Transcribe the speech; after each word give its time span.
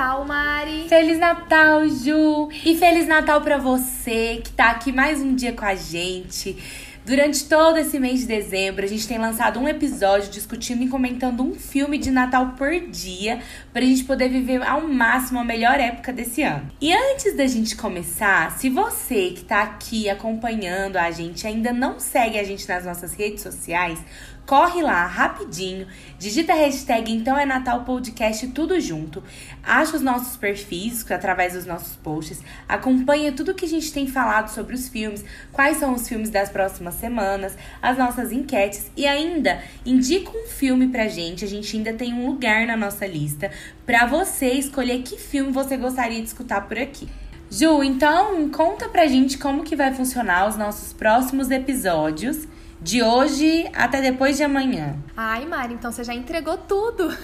Natal, 0.00 0.24
Mari! 0.24 0.88
Feliz 0.88 1.18
Natal, 1.18 1.86
Ju! 1.86 2.48
E 2.64 2.74
Feliz 2.74 3.06
Natal 3.06 3.42
para 3.42 3.58
você 3.58 4.40
que 4.42 4.50
tá 4.50 4.70
aqui 4.70 4.90
mais 4.90 5.20
um 5.20 5.34
dia 5.34 5.52
com 5.52 5.66
a 5.66 5.74
gente. 5.74 6.56
Durante 7.04 7.44
todo 7.44 7.76
esse 7.76 7.98
mês 7.98 8.20
de 8.20 8.26
dezembro, 8.26 8.84
a 8.84 8.88
gente 8.88 9.08
tem 9.08 9.18
lançado 9.18 9.58
um 9.58 9.68
episódio 9.68 10.30
discutindo 10.30 10.82
e 10.82 10.88
comentando 10.88 11.42
um 11.42 11.54
filme 11.54 11.98
de 11.98 12.10
Natal 12.10 12.54
por 12.56 12.70
dia, 12.88 13.40
para 13.72 13.82
a 13.82 13.84
gente 13.84 14.04
poder 14.04 14.28
viver 14.28 14.62
ao 14.62 14.86
máximo 14.86 15.38
a 15.38 15.44
melhor 15.44 15.80
época 15.80 16.12
desse 16.12 16.42
ano. 16.42 16.70
E 16.80 16.94
antes 16.94 17.36
da 17.36 17.46
gente 17.46 17.74
começar, 17.74 18.52
se 18.52 18.70
você 18.70 19.30
que 19.30 19.44
tá 19.44 19.62
aqui 19.62 20.08
acompanhando 20.08 20.96
a 20.96 21.10
gente 21.10 21.46
ainda 21.46 21.72
não 21.72 21.98
segue 21.98 22.38
a 22.38 22.44
gente 22.44 22.68
nas 22.68 22.84
nossas 22.84 23.12
redes 23.12 23.42
sociais, 23.42 23.98
corre 24.46 24.82
lá 24.82 25.06
rapidinho, 25.06 25.86
digita 26.18 26.52
a 26.52 26.56
hashtag 26.56 27.12
Então 27.12 27.38
é 27.38 27.46
Natal 27.46 27.84
Podcast 27.84 28.46
tudo 28.48 28.80
junto, 28.80 29.22
acha 29.62 29.96
os 29.96 30.02
nossos 30.02 30.36
perfis 30.36 31.08
através 31.10 31.54
dos 31.54 31.66
nossos 31.66 31.96
posts, 31.96 32.42
acompanha 32.68 33.32
tudo 33.32 33.54
que 33.54 33.64
a 33.64 33.68
gente 33.68 33.92
tem 33.92 34.06
falado 34.06 34.48
sobre 34.48 34.74
os 34.74 34.88
filmes, 34.88 35.24
quais 35.52 35.76
são 35.76 35.94
os 35.94 36.08
filmes 36.08 36.30
das 36.30 36.48
próximas 36.48 36.94
semanas, 36.94 37.56
as 37.80 37.96
nossas 37.96 38.32
enquetes. 38.32 38.90
E 38.96 39.06
ainda 39.06 39.62
indica 39.84 40.30
um 40.30 40.46
filme 40.46 40.88
pra 40.88 41.08
gente, 41.08 41.44
a 41.44 41.48
gente 41.48 41.76
ainda 41.76 41.92
tem 41.92 42.12
um 42.12 42.26
lugar 42.26 42.66
na 42.66 42.76
nossa 42.76 43.06
lista 43.06 43.50
para 43.86 44.06
você 44.06 44.52
escolher 44.52 45.02
que 45.02 45.16
filme 45.16 45.52
você 45.52 45.76
gostaria 45.76 46.20
de 46.20 46.26
escutar 46.26 46.66
por 46.66 46.78
aqui. 46.78 47.08
Ju, 47.50 47.82
então 47.82 48.48
conta 48.50 48.88
pra 48.88 49.08
gente 49.08 49.36
como 49.36 49.64
que 49.64 49.74
vai 49.74 49.92
funcionar 49.92 50.48
os 50.48 50.56
nossos 50.56 50.92
próximos 50.92 51.50
episódios 51.50 52.46
de 52.80 53.02
hoje 53.02 53.70
até 53.74 54.00
depois 54.00 54.36
de 54.36 54.42
amanhã. 54.42 54.96
Ai, 55.16 55.44
Mari, 55.44 55.74
então 55.74 55.92
você 55.92 56.04
já 56.04 56.14
entregou 56.14 56.56
tudo. 56.56 57.08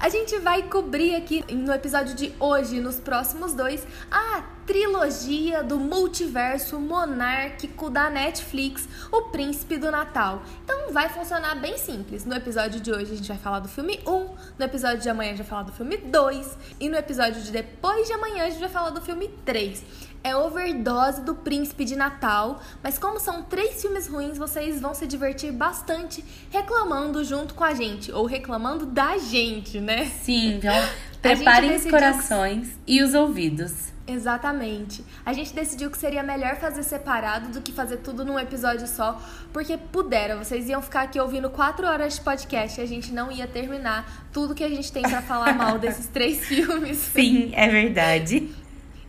A 0.00 0.08
gente 0.08 0.38
vai 0.38 0.62
cobrir 0.62 1.14
aqui 1.14 1.44
no 1.54 1.70
episódio 1.74 2.14
de 2.14 2.32
hoje, 2.40 2.80
nos 2.80 2.98
próximos 2.98 3.52
dois, 3.52 3.86
a 4.10 4.42
trilogia 4.66 5.62
do 5.62 5.78
multiverso 5.78 6.80
monárquico 6.80 7.90
da 7.90 8.08
Netflix, 8.08 8.88
O 9.12 9.24
Príncipe 9.24 9.76
do 9.76 9.90
Natal. 9.90 10.42
Então 10.64 10.90
vai 10.90 11.10
funcionar 11.10 11.56
bem 11.56 11.76
simples. 11.76 12.24
No 12.24 12.34
episódio 12.34 12.80
de 12.80 12.90
hoje 12.90 13.12
a 13.12 13.16
gente 13.16 13.28
vai 13.28 13.36
falar 13.36 13.60
do 13.60 13.68
filme 13.68 14.00
1, 14.06 14.10
no 14.58 14.64
episódio 14.64 15.02
de 15.02 15.08
amanhã 15.10 15.32
a 15.32 15.34
gente 15.34 15.42
vai 15.42 15.50
falar 15.50 15.62
do 15.64 15.72
filme 15.72 15.98
2 15.98 16.58
e 16.80 16.88
no 16.88 16.96
episódio 16.96 17.42
de 17.42 17.50
depois 17.50 18.06
de 18.06 18.14
amanhã 18.14 18.44
a 18.44 18.48
gente 18.48 18.60
vai 18.60 18.70
falar 18.70 18.90
do 18.90 19.02
filme 19.02 19.28
3 19.44 19.84
é 20.22 20.36
Overdose 20.36 21.22
do 21.22 21.34
Príncipe 21.34 21.84
de 21.84 21.96
Natal, 21.96 22.60
mas 22.82 22.98
como 22.98 23.18
são 23.18 23.42
três 23.42 23.80
filmes 23.80 24.06
ruins, 24.06 24.36
vocês 24.36 24.80
vão 24.80 24.94
se 24.94 25.06
divertir 25.06 25.52
bastante 25.52 26.24
reclamando 26.50 27.24
junto 27.24 27.54
com 27.54 27.64
a 27.64 27.74
gente, 27.74 28.12
ou 28.12 28.26
reclamando 28.26 28.86
da 28.86 29.18
gente, 29.18 29.80
né? 29.80 30.06
Sim, 30.06 30.54
então 30.54 30.74
preparem 31.22 31.74
os 31.74 31.84
corações 31.84 32.78
e 32.86 33.02
os 33.02 33.14
ouvidos. 33.14 33.90
Exatamente. 34.06 35.04
A 35.24 35.32
gente 35.32 35.54
decidiu 35.54 35.88
que 35.88 35.96
seria 35.96 36.22
melhor 36.22 36.56
fazer 36.56 36.82
separado 36.82 37.50
do 37.50 37.60
que 37.60 37.70
fazer 37.70 37.98
tudo 37.98 38.24
num 38.24 38.38
episódio 38.38 38.86
só, 38.88 39.20
porque 39.52 39.76
pudera, 39.76 40.36
vocês 40.36 40.68
iam 40.68 40.82
ficar 40.82 41.02
aqui 41.02 41.20
ouvindo 41.20 41.48
quatro 41.48 41.86
horas 41.86 42.14
de 42.14 42.20
podcast 42.20 42.80
e 42.80 42.82
a 42.82 42.86
gente 42.86 43.12
não 43.12 43.30
ia 43.30 43.46
terminar 43.46 44.28
tudo 44.32 44.54
que 44.54 44.64
a 44.64 44.68
gente 44.68 44.90
tem 44.90 45.02
para 45.02 45.22
falar 45.22 45.54
mal 45.54 45.78
desses 45.78 46.08
três 46.08 46.40
filmes. 46.44 46.98
Sim, 46.98 47.52
é 47.54 47.68
verdade. 47.68 48.50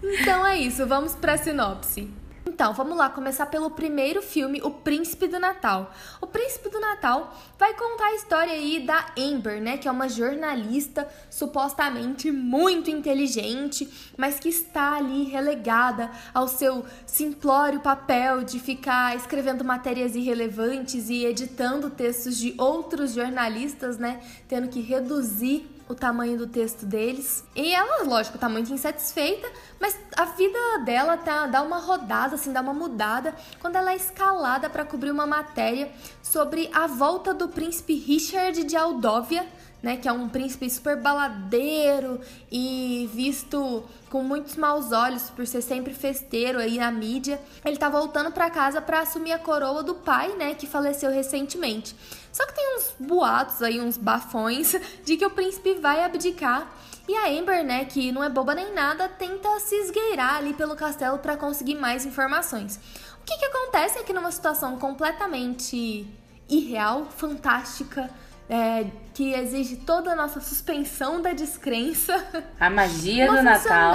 Então 0.03 0.45
é 0.45 0.57
isso, 0.57 0.85
vamos 0.85 1.15
para 1.15 1.33
a 1.33 1.37
sinopse. 1.37 2.21
Então, 2.43 2.73
vamos 2.73 2.97
lá 2.97 3.09
começar 3.09 3.45
pelo 3.45 3.69
primeiro 3.69 4.21
filme, 4.21 4.61
O 4.63 4.71
Príncipe 4.71 5.27
do 5.27 5.39
Natal. 5.39 5.93
O 6.19 6.27
Príncipe 6.27 6.69
do 6.69 6.79
Natal 6.79 7.35
vai 7.57 7.73
contar 7.75 8.07
a 8.07 8.15
história 8.15 8.53
aí 8.53 8.79
da 8.85 9.13
Amber, 9.17 9.61
né, 9.61 9.77
que 9.77 9.87
é 9.87 9.91
uma 9.91 10.09
jornalista 10.09 11.07
supostamente 11.29 12.29
muito 12.31 12.89
inteligente, 12.89 13.87
mas 14.17 14.39
que 14.39 14.49
está 14.49 14.95
ali 14.97 15.23
relegada 15.23 16.11
ao 16.33 16.47
seu 16.47 16.83
simplório 17.05 17.79
papel 17.79 18.43
de 18.43 18.59
ficar 18.59 19.15
escrevendo 19.15 19.63
matérias 19.63 20.15
irrelevantes 20.15 21.09
e 21.09 21.25
editando 21.25 21.89
textos 21.89 22.37
de 22.37 22.53
outros 22.57 23.13
jornalistas, 23.13 23.97
né, 23.97 24.19
tendo 24.47 24.67
que 24.67 24.81
reduzir 24.81 25.69
o 25.91 25.95
tamanho 25.95 26.37
do 26.37 26.47
texto 26.47 26.85
deles. 26.85 27.43
E 27.55 27.73
ela, 27.73 28.03
lógico, 28.03 28.37
tá 28.37 28.49
muito 28.49 28.73
insatisfeita, 28.73 29.47
mas 29.79 29.97
a 30.15 30.25
vida 30.25 30.57
dela 30.85 31.17
tá, 31.17 31.47
dá 31.47 31.61
uma 31.61 31.79
rodada, 31.79 32.35
assim, 32.35 32.51
dá 32.51 32.61
uma 32.61 32.73
mudada 32.73 33.35
quando 33.59 33.75
ela 33.75 33.91
é 33.91 33.95
escalada 33.95 34.69
para 34.69 34.85
cobrir 34.85 35.11
uma 35.11 35.27
matéria 35.27 35.91
sobre 36.21 36.69
a 36.73 36.87
volta 36.87 37.33
do 37.33 37.47
príncipe 37.47 37.95
Richard 37.95 38.63
de 38.63 38.75
Aldóvia, 38.75 39.45
né, 39.81 39.97
que 39.97 40.07
é 40.07 40.11
um 40.11 40.29
príncipe 40.29 40.69
super 40.69 40.95
baladeiro 40.97 42.19
e 42.51 43.09
visto 43.13 43.83
com 44.09 44.21
muitos 44.23 44.55
maus 44.55 44.91
olhos 44.91 45.29
por 45.31 45.47
ser 45.47 45.61
sempre 45.61 45.93
festeiro 45.93 46.59
aí 46.59 46.77
na 46.77 46.91
mídia. 46.91 47.41
Ele 47.65 47.77
tá 47.77 47.89
voltando 47.89 48.31
para 48.31 48.49
casa 48.49 48.81
para 48.81 48.99
assumir 48.99 49.31
a 49.31 49.39
coroa 49.39 49.81
do 49.81 49.95
pai, 49.95 50.35
né, 50.35 50.53
que 50.53 50.67
faleceu 50.67 51.09
recentemente. 51.09 51.95
Só 52.31 52.45
que 52.45 52.53
tem 52.53 52.77
uns 52.77 52.93
boatos 52.99 53.61
aí, 53.61 53.81
uns 53.81 53.97
bafões 53.97 54.75
de 55.03 55.17
que 55.17 55.25
o 55.25 55.31
príncipe 55.31 55.75
vai 55.75 56.03
abdicar. 56.03 56.71
E 57.07 57.15
a 57.15 57.27
Amber, 57.27 57.63
né, 57.65 57.85
que 57.85 58.11
não 58.11 58.23
é 58.23 58.29
boba 58.29 58.53
nem 58.53 58.73
nada, 58.73 59.09
tenta 59.09 59.59
se 59.59 59.75
esgueirar 59.75 60.35
ali 60.35 60.53
pelo 60.53 60.75
castelo 60.75 61.17
para 61.17 61.35
conseguir 61.35 61.75
mais 61.75 62.05
informações. 62.05 62.79
O 63.21 63.23
que 63.25 63.37
que 63.37 63.45
acontece 63.45 63.99
é 63.99 64.03
que 64.03 64.13
numa 64.13 64.31
situação 64.31 64.77
completamente 64.77 66.07
irreal, 66.47 67.07
fantástica, 67.15 68.09
é, 68.51 68.85
que 69.13 69.33
exige 69.33 69.77
toda 69.77 70.11
a 70.11 70.15
nossa 70.15 70.41
suspensão 70.41 71.21
da 71.21 71.31
descrença. 71.31 72.45
A 72.59 72.69
magia 72.69 73.25
do 73.31 73.41
Natal. 73.41 73.93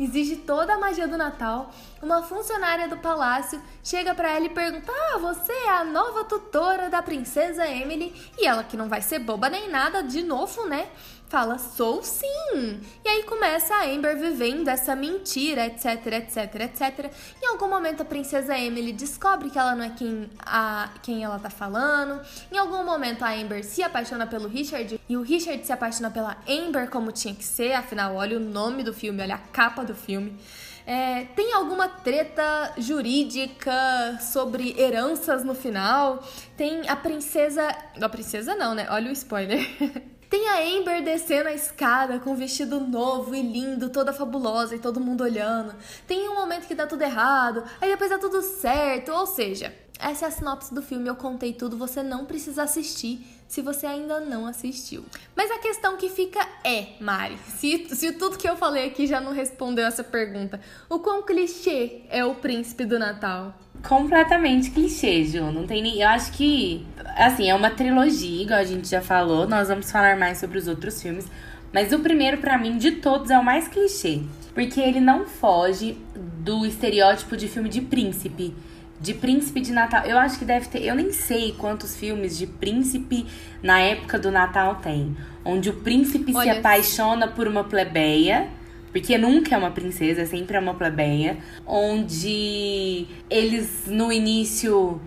Exige 0.00 0.36
toda 0.36 0.74
a 0.74 0.78
magia 0.78 1.06
do 1.06 1.16
Natal. 1.16 1.70
Uma 2.02 2.22
funcionária 2.22 2.88
do 2.88 2.96
palácio 2.96 3.60
chega 3.84 4.14
para 4.14 4.30
ela 4.30 4.46
e 4.46 4.50
pergunta: 4.50 4.90
Ah, 4.90 5.18
você 5.18 5.52
é 5.52 5.70
a 5.70 5.84
nova 5.84 6.24
tutora 6.24 6.88
da 6.88 7.02
princesa 7.02 7.68
Emily? 7.68 8.14
E 8.38 8.46
ela, 8.46 8.64
que 8.64 8.76
não 8.76 8.88
vai 8.88 9.02
ser 9.02 9.18
boba 9.18 9.50
nem 9.50 9.70
nada, 9.70 10.02
de 10.02 10.22
novo, 10.22 10.66
né? 10.66 10.88
Fala: 11.28 11.58
Sou 11.58 12.02
sim! 12.02 12.80
E 13.04 13.08
aí 13.08 13.22
começa 13.24 13.74
a 13.74 13.84
Amber 13.84 14.16
vivendo 14.18 14.68
essa 14.68 14.94
mentira, 14.94 15.66
etc, 15.66 16.06
etc, 16.06 16.54
etc. 16.60 17.12
Em 17.42 17.46
algum 17.46 17.68
momento 17.68 18.02
a 18.02 18.04
princesa 18.04 18.58
Emily 18.58 18.92
descobre 18.92 19.50
que 19.50 19.58
ela 19.58 19.74
não 19.74 19.84
é 19.84 19.90
quem, 19.90 20.30
a, 20.38 20.90
quem 21.02 21.24
ela 21.24 21.38
tá 21.38 21.50
falando. 21.50 22.20
Em 22.50 22.58
algum 22.58 22.84
momento 22.84 23.24
a 23.24 23.32
Amber 23.32 23.64
se 23.64 23.82
apaixona 23.82 24.26
pelo 24.26 24.48
Richard 24.48 25.00
e 25.08 25.16
o 25.16 25.22
Richard 25.22 25.64
se 25.64 25.72
apaixona 25.72 26.10
pela 26.10 26.36
Amber 26.48 26.88
como 26.90 27.12
tinha 27.12 27.34
que 27.34 27.44
ser. 27.44 27.72
Afinal, 27.72 28.14
olha 28.14 28.36
o 28.36 28.40
nome 28.40 28.82
do 28.82 28.92
filme, 28.92 29.22
olha 29.22 29.34
a 29.34 29.38
capa 29.38 29.84
do 29.84 29.94
filme. 29.94 30.38
É, 30.86 31.24
tem 31.34 31.52
alguma 31.52 31.88
treta 31.88 32.72
jurídica 32.78 34.18
sobre 34.20 34.80
heranças 34.80 35.42
no 35.42 35.52
final? 35.52 36.22
Tem 36.56 36.88
a 36.88 36.94
princesa. 36.94 37.74
A 38.00 38.08
princesa 38.08 38.54
não, 38.54 38.72
né? 38.72 38.86
Olha 38.88 39.08
o 39.08 39.12
spoiler. 39.12 39.66
Tem 40.28 40.48
a 40.48 40.78
Amber 40.78 41.04
descendo 41.04 41.48
a 41.48 41.54
escada 41.54 42.18
com 42.18 42.30
um 42.30 42.36
vestido 42.36 42.80
novo 42.80 43.34
e 43.34 43.42
lindo, 43.42 43.90
toda 43.90 44.12
fabulosa 44.12 44.74
e 44.74 44.78
todo 44.78 45.00
mundo 45.00 45.22
olhando. 45.22 45.74
Tem 46.06 46.28
um 46.28 46.34
momento 46.34 46.66
que 46.66 46.74
dá 46.74 46.86
tudo 46.86 47.02
errado, 47.02 47.62
aí 47.80 47.90
depois 47.90 48.10
dá 48.10 48.18
tudo 48.18 48.42
certo. 48.42 49.12
Ou 49.12 49.26
seja, 49.26 49.72
essa 49.98 50.24
é 50.24 50.28
a 50.28 50.30
sinopse 50.30 50.74
do 50.74 50.82
filme. 50.82 51.08
Eu 51.08 51.16
contei 51.16 51.52
tudo, 51.52 51.76
você 51.76 52.02
não 52.02 52.24
precisa 52.24 52.64
assistir 52.64 53.24
se 53.48 53.62
você 53.62 53.86
ainda 53.86 54.20
não 54.20 54.46
assistiu. 54.46 55.04
Mas 55.34 55.50
a 55.50 55.58
questão 55.58 55.96
que 55.96 56.08
fica 56.08 56.46
é, 56.64 56.88
Mari, 57.00 57.38
se, 57.48 57.86
se 57.94 58.12
tudo 58.12 58.38
que 58.38 58.48
eu 58.48 58.56
falei 58.56 58.86
aqui 58.86 59.06
já 59.06 59.20
não 59.20 59.32
respondeu 59.32 59.86
essa 59.86 60.02
pergunta, 60.04 60.60
o 60.88 60.98
quão 60.98 61.22
clichê 61.22 62.02
é 62.08 62.24
o 62.24 62.34
príncipe 62.34 62.84
do 62.84 62.98
Natal? 62.98 63.54
completamente 63.82 64.70
clichê, 64.70 65.24
Ju. 65.24 65.52
Não 65.52 65.66
tem 65.66 65.82
nem. 65.82 66.00
Eu 66.00 66.08
acho 66.08 66.32
que. 66.32 66.84
Assim, 67.16 67.48
é 67.48 67.54
uma 67.54 67.70
trilogia, 67.70 68.42
igual 68.42 68.58
a 68.58 68.64
gente 68.64 68.88
já 68.88 69.00
falou. 69.00 69.48
Nós 69.48 69.68
vamos 69.68 69.90
falar 69.90 70.16
mais 70.16 70.38
sobre 70.38 70.58
os 70.58 70.68
outros 70.68 71.00
filmes. 71.00 71.26
Mas 71.72 71.92
o 71.92 71.98
primeiro, 71.98 72.38
para 72.38 72.58
mim, 72.58 72.78
de 72.78 72.92
todos, 72.92 73.30
é 73.30 73.38
o 73.38 73.44
mais 73.44 73.68
clichê. 73.68 74.22
Porque 74.54 74.80
ele 74.80 75.00
não 75.00 75.26
foge 75.26 75.96
do 76.14 76.64
estereótipo 76.64 77.36
de 77.36 77.48
filme 77.48 77.68
de 77.68 77.80
príncipe. 77.80 78.54
De 79.00 79.14
príncipe 79.14 79.60
de 79.60 79.72
Natal. 79.72 80.04
Eu 80.04 80.18
acho 80.18 80.38
que 80.38 80.44
deve 80.44 80.68
ter. 80.68 80.82
Eu 80.82 80.94
nem 80.94 81.12
sei 81.12 81.52
quantos 81.52 81.96
filmes 81.96 82.36
de 82.38 82.46
príncipe 82.46 83.26
na 83.62 83.80
época 83.80 84.18
do 84.18 84.30
Natal 84.30 84.76
tem. 84.76 85.16
Onde 85.44 85.70
o 85.70 85.74
príncipe 85.74 86.34
Olha, 86.34 86.54
se 86.54 86.58
apaixona 86.58 87.28
por 87.28 87.46
uma 87.46 87.64
plebeia 87.64 88.48
porque 88.96 89.18
nunca 89.18 89.54
é 89.54 89.58
uma 89.58 89.70
princesa, 89.70 90.22
é 90.22 90.24
sempre 90.24 90.56
é 90.56 90.60
uma 90.60 90.72
plebeia, 90.72 91.36
onde 91.66 93.06
eles 93.28 93.84
no 93.86 94.10
início 94.10 94.98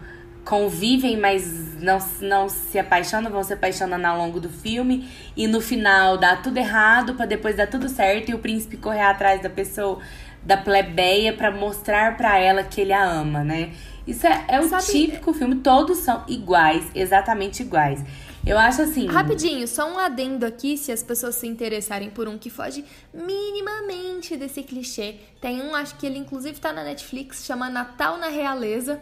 convivem, 0.45 1.17
mas 1.17 1.75
não, 1.79 1.97
não 2.21 2.49
se 2.49 2.77
apaixonam, 2.77 3.31
vão 3.31 3.43
se 3.43 3.53
apaixonando 3.53 4.05
ao 4.05 4.17
longo 4.17 4.39
do 4.39 4.49
filme 4.49 5.07
e 5.35 5.47
no 5.47 5.61
final 5.61 6.17
dá 6.17 6.35
tudo 6.35 6.57
errado 6.57 7.15
para 7.15 7.25
depois 7.25 7.55
dar 7.55 7.67
tudo 7.67 7.89
certo 7.89 8.29
e 8.29 8.33
o 8.33 8.39
príncipe 8.39 8.77
correr 8.77 9.01
atrás 9.01 9.41
da 9.41 9.49
pessoa 9.49 9.99
da 10.43 10.57
plebeia 10.57 11.33
para 11.33 11.51
mostrar 11.51 12.17
para 12.17 12.37
ela 12.37 12.63
que 12.63 12.81
ele 12.81 12.93
a 12.93 13.03
ama, 13.03 13.43
né? 13.43 13.71
Isso 14.07 14.25
é, 14.25 14.45
é 14.47 14.59
o 14.59 14.67
Sabe... 14.67 14.85
típico 14.85 15.33
filme, 15.33 15.55
todos 15.57 15.99
são 15.99 16.23
iguais, 16.27 16.83
exatamente 16.95 17.61
iguais. 17.61 18.03
Eu 18.45 18.57
acho 18.57 18.81
assim. 18.81 19.05
Rapidinho, 19.05 19.67
só 19.67 19.91
um 19.91 19.99
adendo 19.99 20.45
aqui, 20.45 20.77
se 20.77 20.91
as 20.91 21.03
pessoas 21.03 21.35
se 21.35 21.45
interessarem 21.45 22.09
por 22.09 22.27
um 22.27 22.37
que 22.37 22.49
foge 22.49 22.83
minimamente 23.13 24.37
desse 24.37 24.63
clichê. 24.63 25.15
Tem 25.41 25.61
um, 25.61 25.75
acho 25.75 25.95
que 25.97 26.05
ele 26.05 26.17
inclusive 26.17 26.59
tá 26.59 26.71
na 26.71 26.83
Netflix, 26.83 27.45
chama 27.45 27.69
Natal 27.69 28.17
na 28.17 28.27
Realeza. 28.27 29.01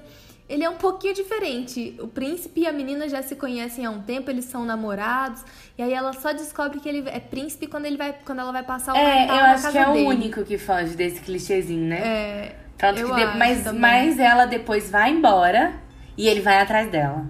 Ele 0.50 0.64
é 0.64 0.70
um 0.70 0.76
pouquinho 0.78 1.14
diferente. 1.14 1.96
O 2.00 2.08
príncipe 2.08 2.62
e 2.62 2.68
a 2.68 2.72
menina 2.72 3.10
já 3.10 3.22
se 3.22 3.36
conhecem 3.36 3.86
há 3.86 3.90
um 3.92 4.02
tempo, 4.02 4.30
eles 4.32 4.46
são 4.46 4.64
namorados, 4.64 5.44
e 5.78 5.84
aí 5.84 5.94
ela 5.94 6.14
só 6.14 6.32
descobre 6.32 6.80
que 6.80 6.88
ele 6.88 7.04
é 7.10 7.20
príncipe 7.20 7.68
quando, 7.68 7.86
ele 7.86 7.98
vai, 7.98 8.16
quando 8.26 8.40
ela 8.40 8.52
vai 8.54 8.64
passar 8.64 8.94
o 8.94 8.98
é, 8.98 9.22
Natal 9.22 9.36
eu 9.38 9.44
na 9.44 9.52
acho 9.54 9.64
casa 9.64 9.72
que 9.74 9.78
é 9.84 9.88
o 9.90 10.08
único 10.08 10.44
que 10.46 10.58
foge 10.58 10.96
desse 10.96 11.20
clichêzinho, 11.22 11.86
né? 11.88 11.98
É, 12.00 12.56
Tanto 12.78 13.00
eu 13.02 13.10
que 13.10 13.16
de- 13.16 13.24
acho 13.24 13.38
mas, 13.38 13.64
também. 13.64 13.82
mas 13.82 14.20
ela 14.20 14.46
depois 14.46 14.90
vai 14.90 15.12
embora 15.12 15.74
e 16.18 16.28
ele 16.28 16.40
vai 16.40 16.60
atrás 16.62 16.90
dela. 16.90 17.26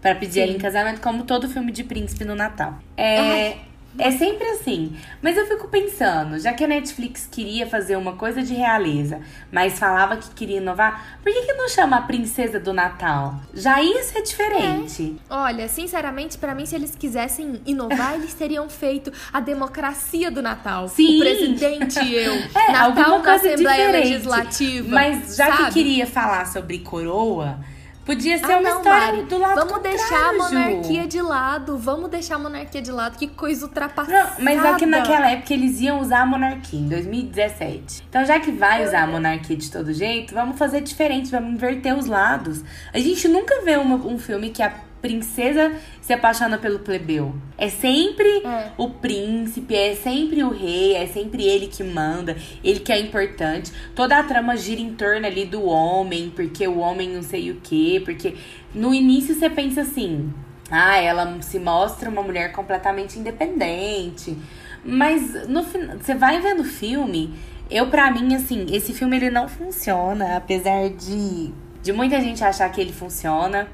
Pra 0.00 0.14
pedir 0.14 0.40
ela 0.40 0.52
Sim. 0.52 0.58
em 0.58 0.60
casamento, 0.60 1.00
como 1.00 1.24
todo 1.24 1.48
filme 1.48 1.72
de 1.72 1.82
príncipe 1.84 2.24
no 2.24 2.34
Natal. 2.34 2.78
É, 2.96 3.56
é 3.98 4.10
sempre 4.10 4.46
assim. 4.50 4.96
Mas 5.22 5.36
eu 5.36 5.46
fico 5.46 5.68
pensando, 5.68 6.38
já 6.38 6.52
que 6.52 6.64
a 6.64 6.68
Netflix 6.68 7.28
queria 7.30 7.66
fazer 7.66 7.96
uma 7.96 8.14
coisa 8.14 8.42
de 8.42 8.54
realeza, 8.54 9.20
mas 9.50 9.78
falava 9.78 10.16
que 10.16 10.30
queria 10.30 10.58
inovar, 10.58 11.18
por 11.22 11.32
que, 11.32 11.42
que 11.42 11.52
não 11.54 11.68
chama 11.68 11.96
a 11.96 12.02
princesa 12.02 12.58
do 12.58 12.72
Natal? 12.72 13.36
Já 13.52 13.82
ia 13.82 14.02
ser 14.02 14.22
diferente. 14.22 15.16
Olha, 15.28 15.68
sinceramente, 15.68 16.38
pra 16.38 16.54
mim, 16.54 16.66
se 16.66 16.74
eles 16.74 16.94
quisessem 16.94 17.60
inovar, 17.64 18.14
eles 18.16 18.34
teriam 18.34 18.68
feito 18.68 19.12
a 19.32 19.40
democracia 19.40 20.30
do 20.30 20.42
Natal. 20.42 20.88
Sim. 20.88 21.16
O 21.16 21.20
presidente 21.20 22.00
e 22.00 22.14
eu. 22.14 22.34
É, 22.54 22.72
Natal 22.72 22.86
alguma 22.86 23.18
na 23.18 23.24
coisa 23.24 23.48
Assembleia 23.48 23.86
diferente. 23.86 24.08
Legislativa. 24.10 24.88
Mas 24.88 25.36
já 25.36 25.46
sabe? 25.46 25.64
que 25.64 25.72
queria 25.72 26.06
falar 26.06 26.46
sobre 26.46 26.78
coroa, 26.78 27.58
podia 28.04 28.38
ser 28.38 28.52
Ah, 28.52 28.58
uma 28.58 28.68
não, 28.70 28.76
história 28.78 29.06
Mari, 29.06 29.22
do 29.24 29.38
lado 29.38 29.54
Vamos 29.66 29.82
deixar 29.82 30.28
a 30.28 30.32
Ju. 30.32 30.38
monarquia 30.38 31.06
de 31.06 31.22
lado. 31.22 31.78
Vamos 31.78 32.10
deixar 32.10 32.34
a 32.36 32.38
monarquia 32.38 32.82
de 32.82 32.90
lado. 32.90 33.16
Que 33.18 33.26
coisa 33.28 33.66
ultrapassada. 33.66 34.34
Não, 34.38 34.44
mas 34.44 34.64
é 34.64 34.74
que 34.74 34.86
naquela 34.86 35.30
época 35.30 35.54
eles 35.54 35.80
iam 35.80 36.00
usar 36.00 36.20
a 36.20 36.26
monarquia, 36.26 36.78
em 36.80 36.88
2017. 36.88 38.04
Então, 38.08 38.24
já 38.24 38.38
que 38.40 38.50
vai 38.50 38.86
usar 38.86 39.02
a 39.02 39.06
monarquia 39.06 39.56
de 39.56 39.70
todo 39.70 39.92
jeito, 39.92 40.34
vamos 40.34 40.58
fazer 40.58 40.80
diferente, 40.80 41.30
vamos 41.30 41.54
inverter 41.54 41.96
os 41.96 42.06
lados. 42.06 42.62
A 42.92 42.98
gente 42.98 43.26
nunca 43.28 43.62
vê 43.62 43.76
uma- 43.76 43.96
um 43.96 44.18
filme 44.18 44.50
que 44.50 44.62
a 44.62 44.72
princesa 45.04 45.70
se 46.00 46.14
apaixona 46.14 46.56
pelo 46.56 46.78
plebeu. 46.78 47.34
É 47.58 47.68
sempre 47.68 48.26
É. 48.42 48.70
o 48.78 48.88
príncipe, 48.88 49.74
é 49.74 49.94
sempre 49.94 50.42
o 50.42 50.48
rei, 50.48 50.94
é 50.94 51.06
sempre 51.06 51.44
ele 51.46 51.66
que 51.66 51.84
manda, 51.84 52.34
ele 52.64 52.80
que 52.80 52.90
é 52.90 52.98
importante. 52.98 53.70
Toda 53.94 54.18
a 54.18 54.22
trama 54.22 54.56
gira 54.56 54.80
em 54.80 54.94
torno 54.94 55.26
ali 55.26 55.44
do 55.44 55.62
homem, 55.66 56.32
porque 56.34 56.66
o 56.66 56.78
homem 56.78 57.10
não 57.10 57.22
sei 57.22 57.50
o 57.50 57.60
quê, 57.62 58.00
porque 58.02 58.34
no 58.74 58.94
início 58.94 59.34
você 59.34 59.50
pensa 59.50 59.82
assim, 59.82 60.32
ah, 60.70 60.96
ela 60.96 61.36
se 61.42 61.58
mostra 61.58 62.08
uma 62.08 62.22
mulher 62.22 62.50
completamente 62.52 63.18
independente. 63.18 64.34
Mas 64.82 65.46
no 65.46 65.62
final, 65.64 65.98
você 65.98 66.14
vai 66.14 66.40
vendo 66.40 66.60
o 66.60 66.64
filme, 66.64 67.34
eu 67.70 67.88
pra 67.88 68.10
mim 68.10 68.34
assim, 68.34 68.64
esse 68.72 68.94
filme 68.94 69.16
ele 69.16 69.30
não 69.30 69.48
funciona, 69.48 70.36
apesar 70.38 70.88
de 70.88 71.52
de 71.82 71.92
muita 71.92 72.18
gente 72.18 72.42
achar 72.42 72.66
que 72.72 72.80
ele 72.80 72.94
funciona. 72.94 73.68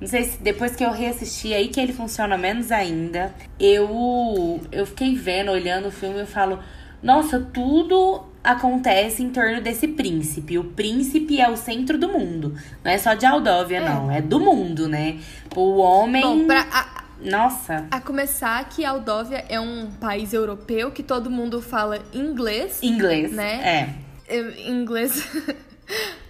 Não 0.00 0.06
sei 0.06 0.24
se 0.24 0.38
depois 0.42 0.76
que 0.76 0.84
eu 0.84 0.90
reassisti 0.92 1.54
aí 1.54 1.68
que 1.68 1.80
ele 1.80 1.92
funciona 1.92 2.36
menos 2.36 2.70
ainda. 2.70 3.34
Eu 3.58 4.60
eu 4.70 4.84
fiquei 4.86 5.14
vendo, 5.14 5.50
olhando 5.50 5.88
o 5.88 5.90
filme, 5.90 6.20
eu 6.20 6.26
falo, 6.26 6.58
nossa, 7.02 7.40
tudo 7.40 8.22
acontece 8.44 9.22
em 9.22 9.30
torno 9.30 9.60
desse 9.60 9.88
príncipe. 9.88 10.58
O 10.58 10.64
príncipe 10.64 11.40
é 11.40 11.48
o 11.50 11.56
centro 11.56 11.98
do 11.98 12.08
mundo. 12.08 12.54
Não 12.84 12.92
é 12.92 12.98
só 12.98 13.14
de 13.14 13.26
Aldóvia, 13.26 13.78
É. 13.78 13.88
não. 13.88 14.10
É 14.10 14.20
do 14.20 14.38
mundo, 14.38 14.86
né? 14.88 15.18
O 15.56 15.78
homem. 15.78 16.22
Bom, 16.22 16.46
pra, 16.46 16.60
a, 16.70 17.04
Nossa. 17.20 17.86
a 17.90 18.00
começar 18.00 18.68
que 18.68 18.84
Aldóvia 18.84 19.44
é 19.48 19.58
um 19.58 19.90
país 19.98 20.32
europeu 20.32 20.90
que 20.92 21.02
todo 21.02 21.30
mundo 21.30 21.60
fala 21.62 21.98
inglês. 22.12 22.78
Inglês. 22.82 23.32
Né? 23.32 23.88
É. 24.28 24.34
Eu- 24.36 24.50
inglês. 24.58 25.26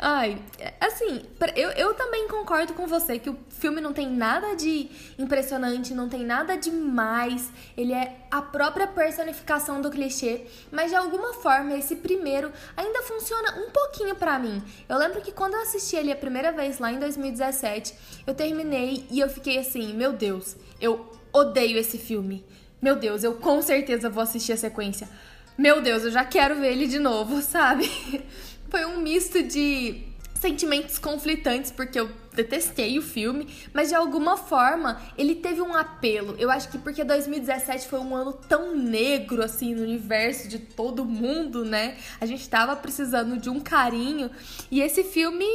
Ai, 0.09 0.41
assim, 0.81 1.21
eu, 1.57 1.71
eu 1.71 1.93
também 1.95 2.29
concordo 2.29 2.75
com 2.75 2.87
você 2.87 3.19
que 3.19 3.29
o 3.29 3.37
filme 3.49 3.81
não 3.81 3.93
tem 3.93 4.09
nada 4.09 4.55
de 4.55 4.89
impressionante, 5.19 5.93
não 5.93 6.09
tem 6.09 6.25
nada 6.25 6.57
demais. 6.57 7.51
Ele 7.77 7.93
é 7.93 8.17
a 8.31 8.41
própria 8.41 8.87
personificação 8.87 9.83
do 9.83 9.91
clichê, 9.91 10.47
mas 10.71 10.93
de 10.93 10.97
alguma 10.97 11.35
forma 11.35 11.77
esse 11.77 11.97
primeiro 11.97 12.53
ainda 12.77 13.03
funciona 13.03 13.59
um 13.59 13.73
pouquinho 13.73 14.15
pra 14.15 14.39
mim. 14.39 14.63
Eu 14.89 14.97
lembro 14.97 15.21
que 15.23 15.33
quando 15.33 15.55
eu 15.55 15.63
assisti 15.63 15.97
ele 15.97 16.13
a 16.13 16.17
primeira 16.17 16.53
vez 16.53 16.79
lá 16.79 16.93
em 16.93 17.01
2017, 17.01 17.93
eu 18.29 18.33
terminei 18.33 19.09
e 19.11 19.19
eu 19.19 19.29
fiquei 19.29 19.59
assim, 19.59 19.93
meu 19.93 20.13
Deus, 20.13 20.55
eu 20.81 21.11
odeio 21.33 21.77
esse 21.77 21.99
filme. 21.99 22.47
Meu 22.81 22.95
Deus, 22.95 23.25
eu 23.25 23.35
com 23.35 23.61
certeza 23.61 24.09
vou 24.09 24.23
assistir 24.23 24.53
a 24.53 24.57
sequência. 24.57 25.09
Meu 25.59 25.81
Deus, 25.81 26.05
eu 26.05 26.11
já 26.11 26.25
quero 26.25 26.55
ver 26.57 26.73
ele 26.73 26.87
de 26.87 26.99
novo, 26.99 27.41
sabe? 27.43 27.91
Foi 28.69 28.85
um 28.85 28.99
misto 28.99 29.43
de 29.43 30.03
sentimentos 30.35 30.99
conflitantes, 30.99 31.71
porque 31.71 31.99
eu 31.99 32.11
detestei 32.33 32.99
o 32.99 33.03
filme, 33.03 33.49
mas 33.73 33.89
de 33.89 33.95
alguma 33.95 34.37
forma 34.37 35.01
ele 35.17 35.35
teve 35.35 35.63
um 35.63 35.75
apelo. 35.75 36.37
Eu 36.39 36.51
acho 36.51 36.69
que 36.69 36.79
porque 36.79 37.03
2017 37.03 37.89
foi 37.89 37.99
um 37.99 38.15
ano 38.15 38.33
tão 38.33 38.77
negro 38.77 39.43
assim 39.43 39.75
no 39.75 39.83
universo 39.83 40.47
de 40.47 40.59
todo 40.59 41.05
mundo, 41.05 41.65
né? 41.65 41.97
A 42.21 42.27
gente 42.27 42.49
tava 42.49 42.77
precisando 42.77 43.39
de 43.39 43.49
um 43.49 43.59
carinho 43.59 44.31
e 44.71 44.81
esse 44.81 45.03
filme 45.03 45.47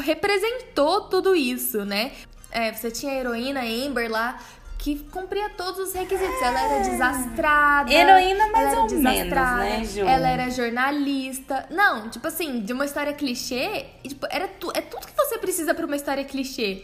representou 0.00 1.02
tudo 1.02 1.36
isso, 1.36 1.84
né? 1.84 2.12
É, 2.50 2.72
você 2.72 2.90
tinha 2.90 3.12
a 3.12 3.16
heroína 3.16 3.60
Amber 3.60 4.10
lá 4.10 4.40
que 4.78 4.96
cumpria 5.10 5.48
todos 5.50 5.88
os 5.88 5.94
requisitos. 5.94 6.40
Ela 6.42 6.60
era 6.60 6.82
desastrada. 6.88 7.92
Heroína 7.92 8.46
mais 8.50 8.64
ela 8.64 8.70
era 8.72 8.80
ou 8.80 8.90
menos, 8.90 9.30
né, 9.30 9.84
Ju? 9.84 10.00
Ela 10.06 10.28
era 10.28 10.50
jornalista. 10.50 11.66
Não, 11.70 12.08
tipo 12.10 12.26
assim, 12.28 12.60
de 12.60 12.72
uma 12.72 12.84
história 12.84 13.12
clichê, 13.12 13.86
tipo, 14.06 14.26
era 14.30 14.46
tu, 14.48 14.70
é 14.74 14.80
tudo 14.80 15.06
que 15.06 15.16
você 15.16 15.38
precisa 15.38 15.74
pra 15.74 15.86
uma 15.86 15.96
história 15.96 16.24
clichê. 16.24 16.82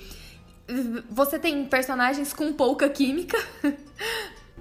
Você 1.11 1.39
tem 1.39 1.65
personagens 1.65 2.33
com 2.33 2.53
pouca 2.53 2.89
química. 2.89 3.37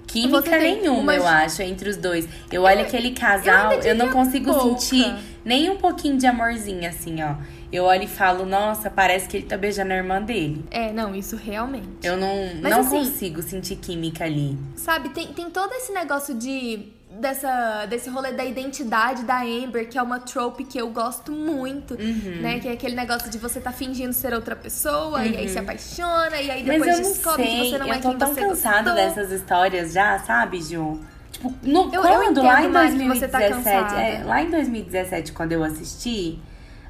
Química 0.06 0.58
nenhuma, 0.58 1.00
uma- 1.00 1.14
eu 1.14 1.26
acho, 1.26 1.62
entre 1.62 1.88
os 1.88 1.96
dois. 1.96 2.28
Eu 2.50 2.62
olho 2.62 2.80
aquele 2.82 3.12
casal, 3.12 3.70
ainda 3.70 3.86
eu, 3.88 3.94
não 3.94 4.10
consigo 4.10 4.52
pouca. 4.52 4.78
sentir 4.80 5.14
nem 5.44 5.70
um 5.70 5.76
pouquinho 5.76 6.18
de 6.18 6.26
amorzinho, 6.26 6.86
assim, 6.88 7.22
ó. 7.22 7.34
Eu 7.72 7.84
olho 7.84 8.04
e 8.04 8.06
falo, 8.08 8.44
nossa, 8.44 8.90
parece 8.90 9.26
que 9.26 9.38
ele 9.38 9.46
tá 9.46 9.56
beijando 9.56 9.92
a 9.92 9.96
irmã 9.96 10.20
dele. 10.20 10.62
É, 10.70 10.92
não, 10.92 11.14
isso 11.14 11.36
realmente. 11.36 11.86
Eu 12.06 12.16
não, 12.18 12.50
Mas 12.60 12.70
não 12.70 12.80
assim- 12.80 12.98
consigo 12.98 13.40
sentir 13.42 13.76
química 13.76 14.24
ali. 14.24 14.58
Sabe, 14.76 15.08
tem, 15.08 15.28
tem 15.28 15.48
todo 15.50 15.72
esse 15.72 15.92
negócio 15.92 16.34
de. 16.34 16.92
Dessa, 17.14 17.84
desse 17.90 18.08
rolê 18.08 18.32
da 18.32 18.42
identidade 18.42 19.22
da 19.24 19.42
Amber, 19.42 19.86
que 19.86 19.98
é 19.98 20.02
uma 20.02 20.18
trope 20.18 20.64
que 20.64 20.78
eu 20.78 20.88
gosto 20.88 21.30
muito, 21.30 21.92
Uhum. 21.92 22.40
né? 22.40 22.58
Que 22.58 22.68
é 22.68 22.72
aquele 22.72 22.96
negócio 22.96 23.30
de 23.30 23.36
você 23.36 23.60
tá 23.60 23.70
fingindo 23.70 24.14
ser 24.14 24.32
outra 24.32 24.56
pessoa, 24.56 25.22
e 25.22 25.36
aí 25.36 25.46
se 25.46 25.58
apaixona, 25.58 26.40
e 26.40 26.50
aí 26.50 26.62
depois 26.62 26.96
Uhum. 26.96 27.02
Eu 27.04 27.08
descobre 27.12 27.44
sei, 27.44 27.52
que 27.60 27.70
você 27.70 27.78
não 27.78 27.86
eu 27.86 27.92
é 27.92 27.98
tô 27.98 28.08
quem 28.08 28.18
tão 28.18 28.34
você 28.34 28.40
cansada 28.40 28.90
gostou. 28.92 28.94
dessas 28.94 29.30
histórias 29.30 29.92
já, 29.92 30.18
sabe, 30.20 30.62
Ju? 30.62 31.00
Tipo, 31.30 31.52
no, 31.62 31.80
Eu- 31.92 31.92
eu 31.92 32.00
quando, 32.02 32.22
entendo, 32.22 32.42
lá 32.44 32.62
em 32.64 32.68
Mari, 32.70 32.96
que 32.98 33.04
você 33.08 33.28
tá 33.28 33.38
2017, 33.40 33.84
cansada. 33.84 34.00
é, 34.00 34.24
lá 34.24 34.42
em 34.42 34.50
2017, 34.50 35.32
quando 35.32 35.52
eu 35.52 35.62
assisti, 35.62 36.38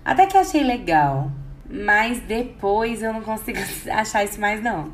até 0.05 0.27
que 0.27 0.37
achei 0.37 0.63
legal. 0.63 1.31
Mas 1.69 2.21
depois 2.21 3.03
eu 3.03 3.13
não 3.13 3.23
consigo 3.23 3.59
achar 3.91 4.25
isso 4.25 4.41
mais, 4.41 4.63
não. 4.63 4.93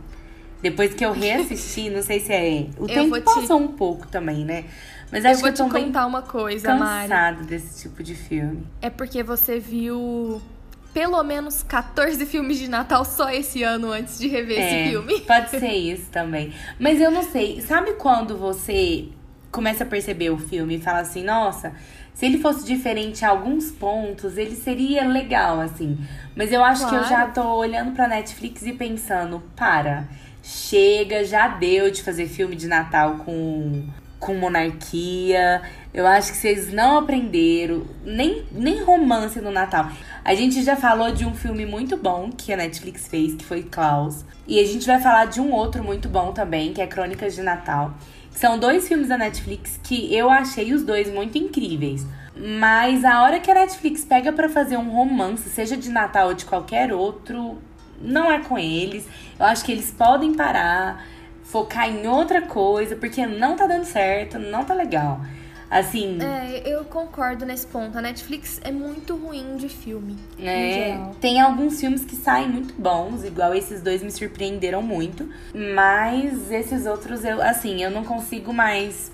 Depois 0.62 0.92
que 0.94 1.04
eu 1.04 1.12
reassisti, 1.12 1.88
não 1.90 2.02
sei 2.02 2.20
se 2.20 2.32
é. 2.32 2.66
O 2.78 2.82
Eu 2.84 2.86
tempo 2.88 3.14
te- 3.16 3.22
passou 3.22 3.58
um 3.60 3.68
pouco 3.68 4.06
também, 4.08 4.44
né? 4.44 4.64
Mas 5.10 5.24
Eu 5.24 5.30
acho 5.30 5.40
vou 5.40 5.52
que 5.52 5.60
eu 5.62 5.66
te 5.66 5.72
contar 5.72 6.06
uma 6.06 6.22
coisa, 6.22 6.74
Mari. 6.74 7.08
cansada 7.08 7.42
desse 7.44 7.82
tipo 7.82 8.02
de 8.02 8.14
filme. 8.14 8.66
É 8.82 8.90
porque 8.90 9.22
você 9.22 9.58
viu 9.58 10.40
pelo 10.92 11.22
menos 11.22 11.62
14 11.62 12.26
filmes 12.26 12.58
de 12.58 12.68
Natal 12.68 13.04
só 13.04 13.30
esse 13.30 13.62
ano 13.62 13.90
antes 13.90 14.18
de 14.18 14.28
rever 14.28 14.58
É, 14.58 14.80
esse 14.82 14.90
filme. 14.90 15.20
Pode 15.26 15.50
ser 15.50 15.72
isso 15.72 16.10
também. 16.10 16.52
Mas 16.78 17.00
eu 17.00 17.10
não 17.10 17.22
sei. 17.22 17.60
Sabe 17.62 17.92
quando 17.94 18.36
você 18.36 19.08
começa 19.50 19.84
a 19.84 19.86
perceber 19.86 20.30
o 20.30 20.38
filme 20.38 20.76
e 20.76 20.80
fala 20.80 21.00
assim, 21.00 21.24
nossa, 21.24 21.72
se 22.14 22.26
ele 22.26 22.38
fosse 22.38 22.66
diferente 22.66 23.22
em 23.22 23.26
alguns 23.26 23.70
pontos, 23.70 24.36
ele 24.36 24.56
seria 24.56 25.06
legal, 25.06 25.60
assim. 25.60 25.98
Mas 26.36 26.52
eu 26.52 26.62
acho 26.64 26.88
que 26.88 26.94
eu 26.94 27.00
Claro. 27.04 27.08
já 27.08 27.26
tô 27.28 27.42
olhando 27.56 27.92
pra 27.92 28.08
Netflix 28.08 28.62
e 28.66 28.72
pensando, 28.72 29.42
para, 29.54 30.08
chega, 30.42 31.24
já 31.24 31.48
deu 31.48 31.90
de 31.90 32.02
fazer 32.02 32.26
filme 32.26 32.56
de 32.56 32.66
Natal 32.66 33.16
com, 33.24 33.84
com 34.18 34.34
monarquia. 34.34 35.62
Eu 35.94 36.06
acho 36.06 36.32
que 36.32 36.36
vocês 36.38 36.72
não 36.72 36.98
aprenderam, 36.98 37.84
nem, 38.04 38.44
nem 38.52 38.82
romance 38.82 39.40
no 39.40 39.50
Natal. 39.50 39.90
A 40.24 40.34
gente 40.34 40.62
já 40.62 40.76
falou 40.76 41.10
de 41.12 41.24
um 41.24 41.34
filme 41.34 41.64
muito 41.64 41.96
bom 41.96 42.30
que 42.30 42.52
a 42.52 42.56
Netflix 42.56 43.08
fez, 43.08 43.34
que 43.34 43.44
foi 43.44 43.62
Klaus. 43.62 44.24
E 44.46 44.58
a 44.60 44.66
gente 44.66 44.86
vai 44.86 45.00
falar 45.00 45.26
de 45.26 45.40
um 45.40 45.52
outro 45.52 45.82
muito 45.82 46.08
bom 46.08 46.32
também, 46.32 46.72
que 46.72 46.80
é 46.80 46.86
Crônicas 46.86 47.34
de 47.34 47.42
Natal. 47.42 47.94
São 48.38 48.56
dois 48.56 48.86
filmes 48.86 49.08
da 49.08 49.18
Netflix 49.18 49.80
que 49.82 50.14
eu 50.14 50.30
achei 50.30 50.72
os 50.72 50.84
dois 50.84 51.12
muito 51.12 51.36
incríveis. 51.36 52.06
Mas 52.36 53.04
a 53.04 53.24
hora 53.24 53.40
que 53.40 53.50
a 53.50 53.54
Netflix 53.54 54.04
pega 54.04 54.32
pra 54.32 54.48
fazer 54.48 54.76
um 54.76 54.90
romance, 54.90 55.50
seja 55.50 55.76
de 55.76 55.90
Natal 55.90 56.28
ou 56.28 56.34
de 56.34 56.44
qualquer 56.44 56.92
outro, 56.92 57.58
não 58.00 58.30
é 58.30 58.38
com 58.38 58.56
eles. 58.56 59.08
Eu 59.36 59.44
acho 59.44 59.64
que 59.64 59.72
eles 59.72 59.90
podem 59.90 60.34
parar, 60.34 61.04
focar 61.42 61.88
em 61.88 62.06
outra 62.06 62.40
coisa, 62.40 62.94
porque 62.94 63.26
não 63.26 63.56
tá 63.56 63.66
dando 63.66 63.84
certo, 63.84 64.38
não 64.38 64.64
tá 64.64 64.72
legal. 64.72 65.20
Assim. 65.70 66.18
É, 66.22 66.62
eu 66.64 66.84
concordo 66.84 67.44
nesse 67.44 67.66
ponto. 67.66 67.96
A 67.98 68.00
Netflix 68.00 68.60
é 68.64 68.70
muito 68.70 69.16
ruim 69.16 69.56
de 69.56 69.68
filme. 69.68 70.16
É, 70.40 70.98
tem 71.20 71.40
alguns 71.40 71.78
filmes 71.78 72.04
que 72.04 72.16
saem 72.16 72.48
muito 72.48 72.74
bons, 72.80 73.22
igual 73.22 73.54
esses 73.54 73.82
dois 73.82 74.02
me 74.02 74.10
surpreenderam 74.10 74.80
muito. 74.80 75.28
Mas 75.74 76.50
esses 76.50 76.86
outros, 76.86 77.24
eu, 77.24 77.42
assim, 77.42 77.82
eu 77.82 77.90
não 77.90 78.02
consigo 78.04 78.52
mais 78.52 79.12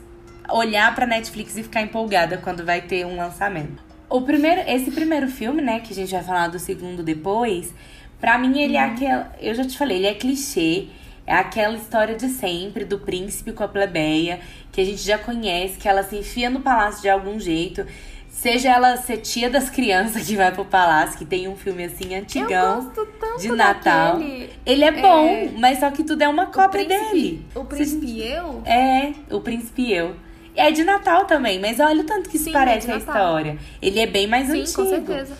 olhar 0.49 0.95
pra 0.95 1.07
Netflix 1.07 1.57
e 1.57 1.63
ficar 1.63 1.83
empolgada 1.83 2.39
quando 2.39 2.65
vai 2.65 2.83
ter 2.83 3.05
um 3.05 3.17
lançamento. 3.17 3.83
O 4.09 4.23
primeiro, 4.23 4.61
esse 4.69 4.91
primeiro 4.91 5.27
filme, 5.29 5.61
né, 5.61 5.81
que 5.81 5.93
a 5.93 5.97
gente 5.97 6.13
vai 6.13 6.23
falar 6.23 6.49
do 6.49 6.59
segundo 6.59 7.03
depois, 7.03 7.75
pra 8.21 8.39
mim 8.39 8.61
ele 8.61 8.77
é 8.77 8.81
uhum. 8.81 8.87
é 8.87 8.91
aquele. 8.91 9.25
Eu 9.41 9.55
já 9.55 9.65
te 9.65 9.77
falei, 9.77 9.97
ele 9.97 10.07
é 10.07 10.15
clichê. 10.15 10.87
É 11.27 11.35
aquela 11.35 11.75
história 11.75 12.15
de 12.15 12.29
sempre 12.29 12.85
do 12.85 12.99
príncipe 12.99 13.53
com 13.53 13.65
a 13.65 13.69
plebeia, 13.69 14.41
que 14.71 14.81
a 14.81 14.85
gente 14.85 15.03
já 15.03 15.17
conhece, 15.17 15.79
que 15.79 15.89
ela 15.89 16.03
se 16.03 16.17
enfia 16.17 16.51
no 16.51 16.61
palácio 16.61 17.03
de 17.03 17.09
algum 17.09 17.41
jeito. 17.41 17.87
Seja 18.29 18.71
ela 18.71 18.97
ser 18.97 19.19
tia 19.19 19.49
das 19.49 19.71
crianças 19.71 20.27
que 20.27 20.37
vai 20.37 20.53
pro 20.53 20.65
palácio, 20.65 21.17
que 21.17 21.25
tem 21.25 21.49
um 21.49 21.57
filme 21.57 21.85
assim 21.85 22.15
antigão 22.15 22.93
de 23.39 23.49
Natal. 23.49 24.19
Daquele, 24.19 24.51
ele 24.67 24.85
é 24.85 24.93
bom, 24.93 25.27
é... 25.27 25.51
mas 25.57 25.79
só 25.79 25.91
que 25.91 26.03
tudo 26.03 26.21
é 26.21 26.29
uma 26.29 26.47
cópia 26.47 26.85
dele. 26.85 27.47
O 27.55 27.65
príncipe 27.65 28.07
e 28.07 28.23
eu? 28.23 28.63
É, 28.67 29.13
o 29.31 29.41
príncipe 29.41 29.83
e 29.83 29.95
eu. 29.95 30.17
É 30.57 30.71
de 30.71 30.85
Natal 30.85 31.25
também, 31.25 31.59
mas 31.59 31.81
olha 31.81 32.03
o 32.03 32.05
tanto 32.05 32.29
que 32.29 32.37
isso 32.37 32.47
Sim, 32.47 32.53
parece 32.53 32.91
é 32.91 32.95
a 32.95 32.97
história. 32.99 33.59
Ele 33.81 33.99
é 33.99 34.07
bem 34.07 34.27
mais 34.27 34.49
Sim, 34.49 34.61
antigo. 34.61 34.83
com 34.83 34.89
certeza. 34.89 35.37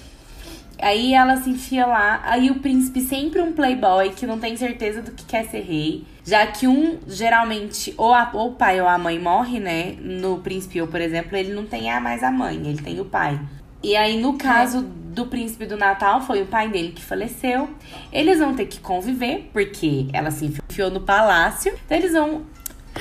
Aí 0.81 1.15
ela 1.15 1.37
se 1.37 1.51
enfia 1.51 1.87
lá, 1.87 2.21
aí 2.25 2.51
o 2.51 2.57
príncipe 2.57 3.01
sempre 3.01 3.41
um 3.41 3.53
playboy 3.53 4.11
que 4.11 4.27
não 4.27 4.39
tem 4.39 4.57
certeza 4.57 5.01
do 5.01 5.13
que 5.13 5.25
quer 5.25 5.45
ser 5.45 5.61
rei. 5.61 6.05
Já 6.25 6.47
que 6.47 6.67
um, 6.67 6.99
geralmente, 7.07 7.95
ou, 7.97 8.13
a, 8.13 8.31
ou 8.33 8.51
o 8.51 8.55
pai 8.55 8.81
ou 8.81 8.89
a 8.89 8.97
mãe 8.99 9.19
morre, 9.19 9.61
né? 9.61 9.95
No 10.01 10.39
príncipe, 10.39 10.81
ou 10.81 10.89
por 10.89 11.01
exemplo, 11.01 11.37
ele 11.37 11.53
não 11.53 11.67
tem 11.67 11.91
a 11.91 12.01
mais 12.01 12.23
a 12.23 12.31
mãe, 12.31 12.57
ele 12.57 12.83
tem 12.83 12.99
o 13.01 13.05
pai. 13.05 13.39
E 13.83 13.95
aí, 13.95 14.19
no 14.19 14.39
caso 14.39 14.83
do 14.83 15.27
príncipe 15.27 15.67
do 15.67 15.77
Natal, 15.77 16.23
foi 16.23 16.41
o 16.41 16.47
pai 16.47 16.71
dele 16.71 16.93
que 16.93 17.05
faleceu. 17.05 17.69
Eles 18.11 18.39
vão 18.39 18.55
ter 18.55 18.65
que 18.65 18.81
conviver, 18.81 19.51
porque 19.53 20.09
ela 20.13 20.31
se 20.31 20.47
enfiou 20.47 20.91
no 20.91 21.01
palácio. 21.01 21.75
Então, 21.85 21.99
eles 21.99 22.13
vão 22.13 22.43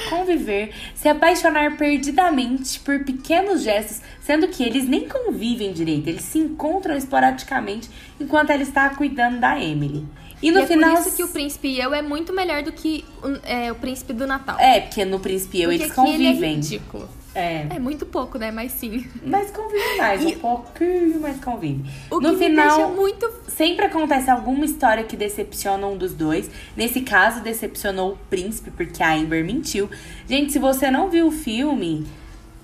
conviver, 0.09 0.71
se 0.95 1.07
apaixonar 1.07 1.77
perdidamente 1.77 2.79
por 2.79 3.03
pequenos 3.03 3.63
gestos, 3.63 4.01
sendo 4.21 4.47
que 4.47 4.63
eles 4.63 4.88
nem 4.88 5.07
convivem 5.07 5.73
direito, 5.73 6.07
eles 6.07 6.23
se 6.23 6.39
encontram 6.39 6.95
esporadicamente 6.95 7.89
enquanto 8.19 8.50
ela 8.50 8.63
está 8.63 8.89
cuidando 8.89 9.39
da 9.39 9.62
Emily. 9.62 10.05
E 10.43 10.51
no 10.51 10.59
e 10.59 10.67
final. 10.67 10.91
É 10.91 10.93
por 10.95 11.07
isso 11.07 11.15
que 11.15 11.23
o 11.23 11.27
Príncipe 11.29 11.67
e 11.69 11.79
eu 11.79 11.93
é 11.93 12.01
muito 12.01 12.33
melhor 12.33 12.62
do 12.63 12.71
que 12.71 13.05
é, 13.43 13.71
o 13.71 13.75
Príncipe 13.75 14.13
do 14.13 14.27
Natal. 14.27 14.59
É, 14.59 14.81
porque 14.81 15.05
no 15.05 15.19
Príncipe 15.19 15.57
e 15.57 15.63
eu 15.63 15.69
porque 15.69 15.83
eles 15.83 15.95
convivem. 15.95 16.53
Ele 16.53 16.81
é. 16.93 17.23
É. 17.35 17.67
É 17.71 17.79
muito 17.79 18.05
pouco, 18.05 18.38
né? 18.38 18.51
Mas 18.51 18.73
sim. 18.73 19.07
Mas 19.25 19.50
convive 19.50 19.97
mais, 19.97 20.21
e... 20.21 20.27
um 20.27 20.39
pouquinho, 20.39 21.19
mas 21.19 21.43
convive. 21.43 21.83
O 22.12 22.19
no 22.19 22.31
que 22.31 22.45
final, 22.45 22.91
muito. 22.91 23.31
Sempre 23.47 23.85
acontece 23.85 24.29
alguma 24.29 24.65
história 24.65 25.03
que 25.03 25.15
decepciona 25.15 25.88
um 25.88 25.97
dos 25.97 26.13
dois. 26.13 26.50
Nesse 26.75 27.01
caso, 27.01 27.41
decepcionou 27.41 28.13
o 28.13 28.17
príncipe, 28.29 28.69
porque 28.69 29.01
a 29.01 29.13
Amber 29.13 29.43
mentiu. 29.43 29.89
Gente, 30.27 30.51
se 30.51 30.59
você 30.59 30.91
não 30.91 31.09
viu 31.09 31.27
o 31.27 31.31
filme 31.31 32.05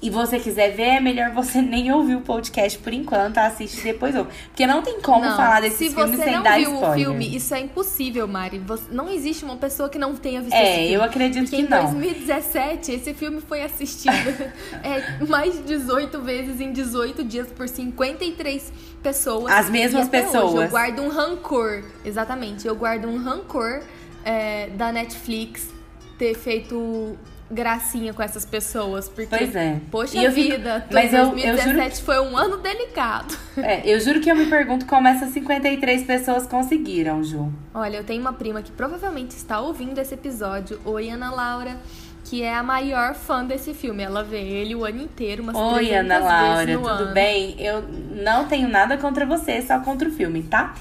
e 0.01 0.10
você 0.10 0.39
quiser 0.39 0.75
ver, 0.75 0.84
é 0.84 1.00
melhor 1.00 1.32
você 1.32 1.62
nem 1.62 1.91
ouvir 1.91 2.15
o 2.15 2.22
podcast 2.22 2.77
por 2.79 2.94
enquanto, 2.94 3.38
assiste 3.38 3.82
depois 3.82 4.15
ou 4.15 4.25
Porque 4.25 4.65
não 4.65 4.82
tem 4.82 5.01
como 5.01 5.25
não, 5.25 5.36
falar 5.36 5.62
desse 5.62 5.89
filme 5.89 6.18
sem 6.18 6.41
dar 6.41 6.60
spoiler. 6.60 6.65
Se 6.65 6.65
você 6.65 6.72
não 6.72 6.79
viu 6.79 6.89
o 6.89 6.94
filme, 6.94 7.36
isso 7.36 7.53
é 7.53 7.60
impossível, 7.60 8.27
Mari. 8.27 8.60
Você, 8.60 8.84
não 8.91 9.10
existe 9.10 9.44
uma 9.44 9.58
pessoa 9.58 9.89
que 9.89 9.98
não 9.98 10.15
tenha 10.15 10.41
visto 10.41 10.53
é, 10.53 10.63
esse 10.63 10.79
filme. 10.79 10.94
eu 10.94 11.03
acredito 11.03 11.50
Porque 11.50 11.63
que 11.63 11.70
não. 11.70 11.79
em 11.79 12.00
2017, 12.00 12.91
esse 12.91 13.13
filme 13.13 13.41
foi 13.41 13.62
assistido 13.62 14.13
é, 14.84 15.25
mais 15.25 15.56
de 15.56 15.63
18 15.63 16.22
vezes 16.22 16.62
em 16.62 16.72
18 16.72 17.24
dias 17.24 17.48
por 17.48 17.68
53 17.68 18.72
pessoas. 19.03 19.51
As 19.51 19.70
mesmas 19.70 20.08
pessoas. 20.08 20.53
Hoje 20.53 20.65
eu 20.65 20.70
guardo 20.70 21.00
um 21.01 21.10
rancor. 21.10 21.84
Exatamente, 22.06 22.68
eu 22.68 22.75
guardo 22.75 23.06
um 23.06 23.18
rancor 23.22 23.82
é, 24.24 24.68
da 24.70 24.91
Netflix 24.91 25.70
ter 26.18 26.36
feito 26.36 27.18
gracinha 27.50 28.13
com 28.13 28.22
essas 28.22 28.46
pessoas. 28.46 29.10
Porque, 29.10 29.36
pois 29.36 29.56
é. 29.56 29.79
Poxa 29.89 30.22
eu 30.22 30.32
vida, 30.32 30.82
fico... 30.82 30.94
mas 30.94 31.12
2017 31.12 31.77
eu, 31.77 31.86
eu 31.86 31.91
foi 31.91 32.20
um 32.20 32.38
ano 32.38 32.58
delicado. 32.58 33.36
É, 33.58 33.82
eu 33.86 34.00
juro 34.00 34.20
que 34.20 34.29
eu 34.29 34.36
me 34.36 34.46
pergunto 34.46 34.86
como 34.86 35.08
essas 35.08 35.29
53 35.29 36.03
pessoas 36.03 36.46
conseguiram, 36.48 37.24
Ju. 37.24 37.51
Olha, 37.74 37.98
eu 37.98 38.03
tenho 38.03 38.22
uma 38.22 38.34
prima 38.34 38.62
que 38.62 38.72
provavelmente 38.72 39.32
está 39.32 39.60
ouvindo 39.60 39.98
esse 40.00 40.13
episódio. 40.13 40.79
Oi, 40.86 41.10
Ana 41.10 41.32
Laura. 41.32 41.77
Que 42.25 42.44
é 42.44 42.53
a 42.53 42.62
maior 42.62 43.15
fã 43.15 43.44
desse 43.44 43.74
filme. 43.74 44.03
Ela 44.03 44.24
vê 44.24 44.41
ele 44.41 44.75
o 44.75 44.86
ano 44.86 45.01
inteiro, 45.01 45.41
umas 45.41 45.56
Oi, 45.56 45.96
Ana 45.96 46.20
Laura, 46.20 46.74
tudo 46.74 46.88
ano. 46.88 47.13
bem? 47.13 47.56
Eu 47.58 47.82
não 47.82 48.46
tenho 48.46 48.68
nada 48.68 48.98
contra 48.98 49.25
você, 49.25 49.62
só 49.62 49.79
contra 49.79 50.08
o 50.08 50.12
filme, 50.12 50.44
tá? 50.44 50.75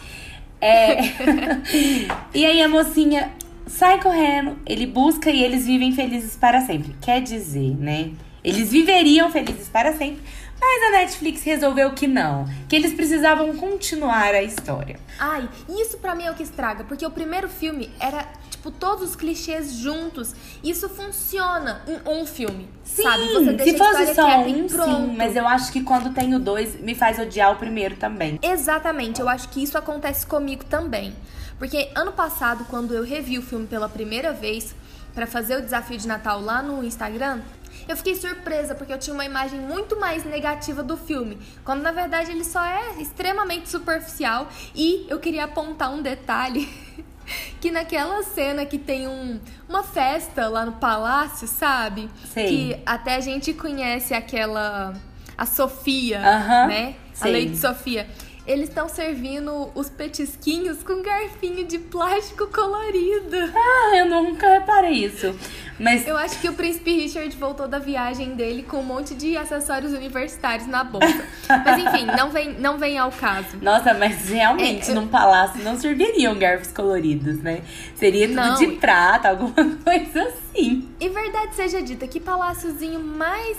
É... 0.60 0.98
e 2.34 2.44
aí 2.44 2.60
a 2.60 2.68
mocinha 2.68 3.32
sai 3.68 4.00
correndo, 4.00 4.58
ele 4.66 4.86
busca 4.86 5.30
e 5.30 5.42
eles 5.42 5.66
vivem 5.66 5.92
felizes 5.92 6.36
para 6.36 6.60
sempre. 6.60 6.94
Quer 7.00 7.20
dizer, 7.20 7.76
né? 7.76 8.12
Eles 8.42 8.70
viveriam 8.70 9.30
felizes 9.30 9.68
para 9.68 9.92
sempre, 9.96 10.22
mas 10.60 10.82
a 10.88 10.90
Netflix 10.98 11.42
resolveu 11.42 11.92
que 11.92 12.06
não, 12.06 12.46
que 12.68 12.74
eles 12.74 12.92
precisavam 12.94 13.54
continuar 13.56 14.34
a 14.34 14.42
história. 14.42 14.98
Ai, 15.18 15.48
isso 15.68 15.98
para 15.98 16.14
mim 16.14 16.24
é 16.24 16.30
o 16.30 16.34
que 16.34 16.42
estraga, 16.42 16.84
porque 16.84 17.04
o 17.04 17.10
primeiro 17.10 17.48
filme 17.48 17.90
era 18.00 18.26
tipo 18.48 18.70
todos 18.70 19.10
os 19.10 19.16
clichês 19.16 19.72
juntos. 19.74 20.34
Isso 20.62 20.88
funciona 20.88 21.82
em 21.86 22.10
um 22.10 22.26
filme, 22.26 22.68
sim, 22.82 23.02
sabe? 23.02 23.28
Você 23.34 23.52
deixa 23.52 23.72
se 23.72 23.78
fosse 23.78 24.14
só 24.14 24.40
um, 24.40 24.68
sim, 24.68 25.14
mas 25.16 25.36
eu 25.36 25.46
acho 25.46 25.70
que 25.72 25.82
quando 25.82 26.12
tem 26.12 26.34
o 26.34 26.38
dois 26.38 26.80
me 26.80 26.94
faz 26.94 27.18
odiar 27.18 27.52
o 27.52 27.56
primeiro 27.56 27.96
também. 27.96 28.38
Exatamente, 28.42 29.20
eu 29.20 29.28
acho 29.28 29.48
que 29.48 29.62
isso 29.62 29.76
acontece 29.76 30.26
comigo 30.26 30.64
também. 30.64 31.14
Porque 31.58 31.90
ano 31.94 32.12
passado, 32.12 32.64
quando 32.66 32.94
eu 32.94 33.02
revi 33.02 33.38
o 33.38 33.42
filme 33.42 33.66
pela 33.66 33.88
primeira 33.88 34.32
vez 34.32 34.74
para 35.14 35.26
fazer 35.26 35.56
o 35.58 35.62
desafio 35.62 35.98
de 35.98 36.06
Natal 36.06 36.40
lá 36.40 36.62
no 36.62 36.84
Instagram, 36.84 37.40
eu 37.88 37.96
fiquei 37.96 38.14
surpresa 38.14 38.74
porque 38.74 38.92
eu 38.92 38.98
tinha 38.98 39.14
uma 39.14 39.24
imagem 39.24 39.58
muito 39.58 39.98
mais 39.98 40.24
negativa 40.24 40.82
do 40.82 40.96
filme, 40.96 41.38
quando 41.64 41.82
na 41.82 41.90
verdade 41.90 42.30
ele 42.30 42.44
só 42.44 42.62
é 42.64 43.00
extremamente 43.00 43.68
superficial 43.68 44.48
e 44.74 45.06
eu 45.08 45.18
queria 45.18 45.44
apontar 45.44 45.90
um 45.90 46.02
detalhe 46.02 46.68
que 47.60 47.70
naquela 47.70 48.22
cena 48.22 48.64
que 48.64 48.78
tem 48.78 49.08
um, 49.08 49.40
uma 49.68 49.82
festa 49.82 50.48
lá 50.48 50.64
no 50.64 50.72
palácio, 50.72 51.48
sabe? 51.48 52.08
Sei. 52.32 52.48
Que 52.48 52.82
até 52.84 53.16
a 53.16 53.20
gente 53.20 53.52
conhece 53.52 54.14
aquela 54.14 54.94
a 55.36 55.46
Sofia, 55.46 56.18
uh 56.18 56.22
-huh. 56.22 56.66
né? 56.68 56.94
Sei. 57.14 57.30
A 57.30 57.38
Lady 57.38 57.56
Sofia 57.56 58.06
eles 58.48 58.70
estão 58.70 58.88
servindo 58.88 59.70
os 59.74 59.90
petisquinhos 59.90 60.82
com 60.82 61.02
garfinho 61.02 61.66
de 61.66 61.78
plástico 61.78 62.46
colorido. 62.46 63.36
Ah, 63.54 63.96
eu 63.98 64.06
nunca 64.06 64.48
reparei 64.48 65.04
isso. 65.04 65.38
Mas 65.78 66.06
eu 66.08 66.16
acho 66.16 66.40
que 66.40 66.48
o 66.48 66.54
príncipe 66.54 66.90
Richard 66.92 67.36
voltou 67.36 67.68
da 67.68 67.78
viagem 67.78 68.34
dele 68.34 68.62
com 68.62 68.78
um 68.78 68.82
monte 68.82 69.14
de 69.14 69.36
acessórios 69.36 69.92
universitários 69.92 70.66
na 70.66 70.82
bolsa. 70.82 71.24
mas 71.46 71.78
enfim, 71.78 72.06
não 72.16 72.30
vem, 72.30 72.54
não 72.58 72.78
vem 72.78 72.98
ao 72.98 73.12
caso. 73.12 73.58
Nossa, 73.60 73.92
mas 73.92 74.30
realmente 74.30 74.90
é, 74.90 74.94
num 74.94 75.06
palácio 75.06 75.62
não 75.62 75.78
serviriam 75.78 76.36
garfos 76.36 76.72
coloridos, 76.72 77.42
né? 77.42 77.60
Seria 77.94 78.26
tudo 78.26 78.36
não. 78.36 78.54
de 78.54 78.66
prata, 78.78 79.28
alguma 79.30 79.76
coisa 79.84 80.22
assim. 80.22 80.88
E 80.98 81.08
verdade 81.10 81.54
seja 81.54 81.82
dita, 81.82 82.08
que 82.08 82.18
paláciozinho 82.18 82.98
mais 82.98 83.56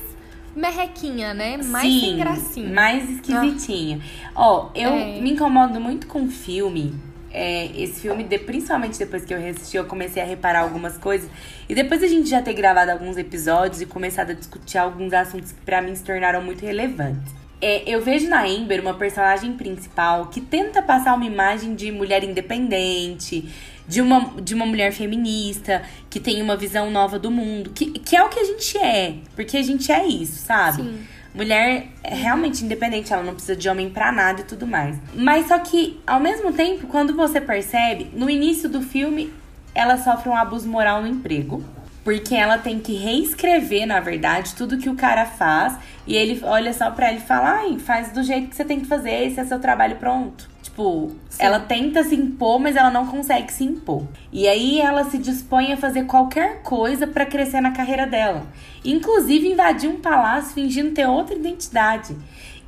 merrequinha, 0.59 1.33
né? 1.33 1.57
Mais 1.57 1.85
Sim, 1.85 1.99
sem 1.99 2.17
gracinha. 2.17 2.69
mais 2.69 3.09
esquisitinho. 3.09 4.01
Ah. 4.27 4.31
Ó, 4.35 4.65
oh, 4.65 4.77
eu 4.77 4.89
é. 4.91 5.21
me 5.21 5.31
incomodo 5.31 5.79
muito 5.79 6.07
com 6.07 6.29
filme. 6.29 6.93
É, 7.31 7.67
esse 7.79 8.01
filme, 8.01 8.23
de, 8.23 8.39
principalmente 8.39 8.97
depois 8.97 9.23
que 9.23 9.33
eu 9.33 9.37
assisti, 9.37 9.77
eu 9.77 9.85
comecei 9.85 10.21
a 10.21 10.25
reparar 10.25 10.61
algumas 10.61 10.97
coisas. 10.97 11.29
E 11.67 11.75
depois 11.75 12.03
a 12.03 12.07
gente 12.07 12.27
já 12.27 12.41
ter 12.41 12.53
gravado 12.53 12.91
alguns 12.91 13.17
episódios 13.17 13.81
e 13.81 13.85
começado 13.85 14.31
a 14.31 14.33
discutir 14.33 14.77
alguns 14.77 15.13
assuntos 15.13 15.51
que 15.51 15.61
para 15.61 15.81
mim 15.81 15.95
se 15.95 16.03
tornaram 16.03 16.41
muito 16.41 16.65
relevantes. 16.65 17.39
É, 17.61 17.83
eu 17.85 18.01
vejo 18.01 18.29
na 18.29 18.45
Amber 18.45 18.79
uma 18.79 18.93
personagem 18.93 19.53
principal 19.53 20.27
que 20.27 20.39
tenta 20.39 20.81
passar 20.81 21.13
uma 21.13 21.25
imagem 21.25 21.75
de 21.75 21.91
mulher 21.91 22.23
independente, 22.23 23.49
de 23.87 24.01
uma, 24.01 24.33
de 24.41 24.53
uma 24.53 24.65
mulher 24.65 24.93
feminista, 24.93 25.81
que 26.09 26.19
tem 26.19 26.41
uma 26.41 26.55
visão 26.55 26.89
nova 26.91 27.17
do 27.17 27.29
mundo, 27.29 27.71
que, 27.71 27.87
que 27.91 28.15
é 28.15 28.23
o 28.23 28.29
que 28.29 28.39
a 28.39 28.43
gente 28.45 28.77
é, 28.77 29.15
porque 29.35 29.57
a 29.57 29.63
gente 29.63 29.91
é 29.91 30.05
isso, 30.05 30.45
sabe? 30.45 30.83
Sim. 30.83 30.99
Mulher 31.33 31.87
é 32.03 32.15
realmente 32.15 32.63
independente, 32.63 33.13
ela 33.13 33.23
não 33.23 33.33
precisa 33.33 33.55
de 33.55 33.69
homem 33.69 33.89
pra 33.89 34.11
nada 34.11 34.41
e 34.41 34.43
tudo 34.43 34.65
mais. 34.65 34.97
Mas 35.13 35.47
só 35.47 35.59
que, 35.59 35.99
ao 36.05 36.19
mesmo 36.19 36.51
tempo, 36.53 36.87
quando 36.87 37.15
você 37.15 37.39
percebe, 37.39 38.09
no 38.13 38.29
início 38.29 38.67
do 38.67 38.81
filme, 38.81 39.31
ela 39.73 39.97
sofre 39.97 40.29
um 40.29 40.35
abuso 40.35 40.67
moral 40.67 41.01
no 41.01 41.07
emprego. 41.07 41.63
Porque 42.03 42.33
ela 42.33 42.57
tem 42.57 42.79
que 42.79 42.93
reescrever, 42.93 43.85
na 43.85 43.99
verdade, 43.99 44.55
tudo 44.55 44.77
que 44.77 44.89
o 44.89 44.95
cara 44.95 45.25
faz. 45.25 45.77
E 46.09 46.15
ele 46.15 46.41
olha 46.43 46.73
só 46.73 46.91
pra 46.91 47.07
ela 47.07 47.17
e 47.17 47.21
fala: 47.21 47.59
ai, 47.59 47.79
faz 47.79 48.11
do 48.11 48.23
jeito 48.23 48.49
que 48.49 48.55
você 48.55 48.65
tem 48.65 48.79
que 48.79 48.87
fazer, 48.87 49.27
esse 49.27 49.39
é 49.39 49.45
seu 49.45 49.59
trabalho 49.59 49.95
pronto. 49.95 50.49
Tipo, 50.61 50.69
Tipo, 50.79 51.11
Sim. 51.29 51.43
ela 51.43 51.59
tenta 51.59 52.01
se 52.05 52.15
impor, 52.15 52.57
mas 52.57 52.77
ela 52.77 52.89
não 52.89 53.05
consegue 53.05 53.51
se 53.51 53.65
impor. 53.65 54.07
E 54.31 54.47
aí 54.47 54.79
ela 54.79 55.03
se 55.03 55.17
dispõe 55.17 55.73
a 55.73 55.77
fazer 55.77 56.05
qualquer 56.05 56.61
coisa 56.61 57.05
para 57.05 57.25
crescer 57.25 57.59
na 57.59 57.71
carreira 57.71 58.07
dela. 58.07 58.43
Inclusive 58.85 59.49
invadir 59.49 59.89
um 59.89 59.99
palácio 59.99 60.53
fingindo 60.53 60.91
ter 60.91 61.05
outra 61.05 61.35
identidade. 61.35 62.15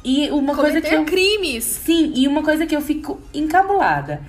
E 0.03 0.29
uma 0.29 0.53
Cometer 0.53 0.61
coisa 0.61 0.81
que 0.81 0.93
eu 0.93 1.05
crimes. 1.05 1.63
Sim, 1.63 2.11
e 2.13 2.27
uma 2.27 2.43
coisa 2.43 2.65
que 2.65 2.75
eu 2.75 2.81
fico 2.81 3.17
encabulada. 3.33 4.21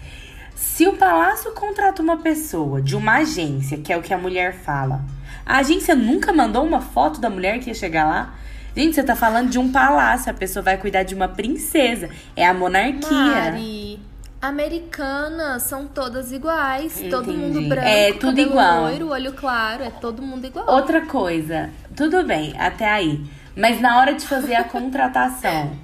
Se 0.54 0.86
o 0.86 0.92
palácio 0.92 1.50
contrata 1.52 2.00
uma 2.00 2.18
pessoa 2.18 2.80
de 2.80 2.94
uma 2.94 3.16
agência, 3.16 3.78
que 3.78 3.92
é 3.92 3.96
o 3.96 4.02
que 4.02 4.14
a 4.14 4.18
mulher 4.18 4.54
fala, 4.54 5.04
a 5.44 5.58
agência 5.58 5.96
nunca 5.96 6.32
mandou 6.32 6.64
uma 6.64 6.80
foto 6.80 7.20
da 7.20 7.28
mulher 7.28 7.58
que 7.58 7.68
ia 7.68 7.74
chegar 7.74 8.04
lá? 8.04 8.34
Gente, 8.74 8.94
você 8.94 9.02
tá 9.02 9.14
falando 9.14 9.50
de 9.50 9.58
um 9.58 9.70
palácio, 9.70 10.30
a 10.30 10.34
pessoa 10.34 10.62
vai 10.62 10.78
cuidar 10.78 11.02
de 11.02 11.14
uma 11.14 11.28
princesa. 11.28 12.08
É 12.34 12.46
a 12.46 12.54
monarquia. 12.54 13.10
Mari, 13.10 14.00
americanas 14.40 15.62
são 15.64 15.86
todas 15.86 16.32
iguais. 16.32 16.96
Entendi. 16.96 17.10
Todo 17.10 17.32
mundo 17.32 17.68
branco, 17.68 17.86
é 17.86 18.12
tudo 18.14 18.40
igual. 18.40 18.82
loiro, 18.82 19.10
olho 19.10 19.32
claro, 19.34 19.84
é 19.84 19.90
todo 19.90 20.22
mundo 20.22 20.46
igual. 20.46 20.66
Outra 20.68 21.02
coisa, 21.06 21.70
tudo 21.94 22.24
bem, 22.24 22.54
até 22.58 22.88
aí. 22.88 23.22
Mas 23.54 23.80
na 23.80 23.98
hora 23.98 24.14
de 24.14 24.26
fazer 24.26 24.54
a 24.54 24.64
contratação, 24.68 25.76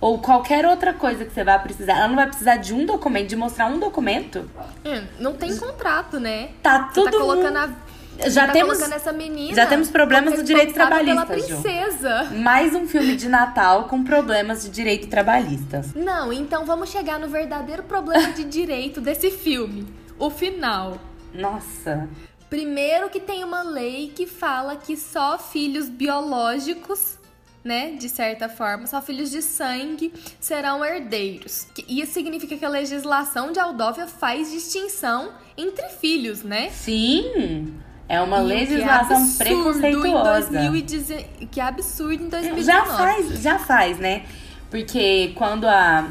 ou 0.00 0.18
qualquer 0.18 0.66
outra 0.66 0.92
coisa 0.92 1.24
que 1.24 1.32
você 1.32 1.42
vai 1.42 1.58
precisar, 1.62 1.98
ela 1.98 2.08
não 2.08 2.16
vai 2.16 2.26
precisar 2.26 2.56
de 2.56 2.72
um 2.74 2.86
documento, 2.86 3.28
de 3.28 3.36
mostrar 3.36 3.66
um 3.66 3.78
documento? 3.78 4.48
É, 4.84 5.02
não 5.18 5.34
tem 5.34 5.56
contrato, 5.56 6.20
né? 6.20 6.50
Tá 6.62 6.90
tudo. 6.94 7.10
Você 7.10 7.18
tá 7.18 7.18
colocando 7.18 7.56
a 7.56 7.70
já 8.28 8.46
tá 8.46 8.52
temos 8.52 8.80
essa 8.80 9.12
menina 9.12 9.54
já 9.54 9.66
temos 9.66 9.90
problemas 9.90 10.38
no 10.38 10.44
direito 10.44 10.74
trabalhista 10.74 11.26
princesa. 11.26 12.24
Ju. 12.24 12.34
mais 12.36 12.74
um 12.74 12.86
filme 12.86 13.16
de 13.16 13.28
Natal 13.28 13.84
com 13.84 14.02
problemas 14.02 14.62
de 14.62 14.70
direito 14.70 15.08
trabalhistas 15.08 15.94
não 15.94 16.32
então 16.32 16.64
vamos 16.64 16.90
chegar 16.90 17.18
no 17.18 17.28
verdadeiro 17.28 17.82
problema 17.84 18.32
de 18.32 18.44
direito 18.50 19.00
desse 19.00 19.30
filme 19.30 19.86
o 20.18 20.30
final 20.30 20.98
nossa 21.32 22.08
primeiro 22.48 23.08
que 23.08 23.20
tem 23.20 23.44
uma 23.44 23.62
lei 23.62 24.12
que 24.14 24.26
fala 24.26 24.76
que 24.76 24.96
só 24.96 25.38
filhos 25.38 25.88
biológicos 25.88 27.20
né, 27.62 27.92
de 27.92 28.08
certa 28.08 28.48
forma, 28.48 28.86
só 28.86 29.02
filhos 29.02 29.30
de 29.30 29.42
sangue 29.42 30.12
serão 30.40 30.84
herdeiros. 30.84 31.66
Isso 31.86 32.12
significa 32.12 32.56
que 32.56 32.64
a 32.64 32.68
legislação 32.68 33.52
de 33.52 33.60
Aldóvia 33.60 34.06
faz 34.06 34.50
distinção 34.50 35.32
entre 35.56 35.88
filhos, 35.90 36.42
né? 36.42 36.70
Sim. 36.70 37.74
É 38.10 38.20
uma 38.20 38.40
e 38.40 38.42
legislação 38.42 39.24
que 39.24 39.34
é 39.34 39.44
preconceituosa. 39.44 40.48
Em 40.48 40.70
2010, 40.70 41.26
que 41.48 41.60
é 41.60 41.62
absurdo 41.62 42.24
em 42.24 42.28
2019. 42.28 42.62
Já 42.64 42.84
faz, 42.84 43.40
já 43.40 43.58
faz, 43.60 43.98
né? 43.98 44.24
Porque 44.68 45.30
quando 45.36 45.68
a, 45.68 46.08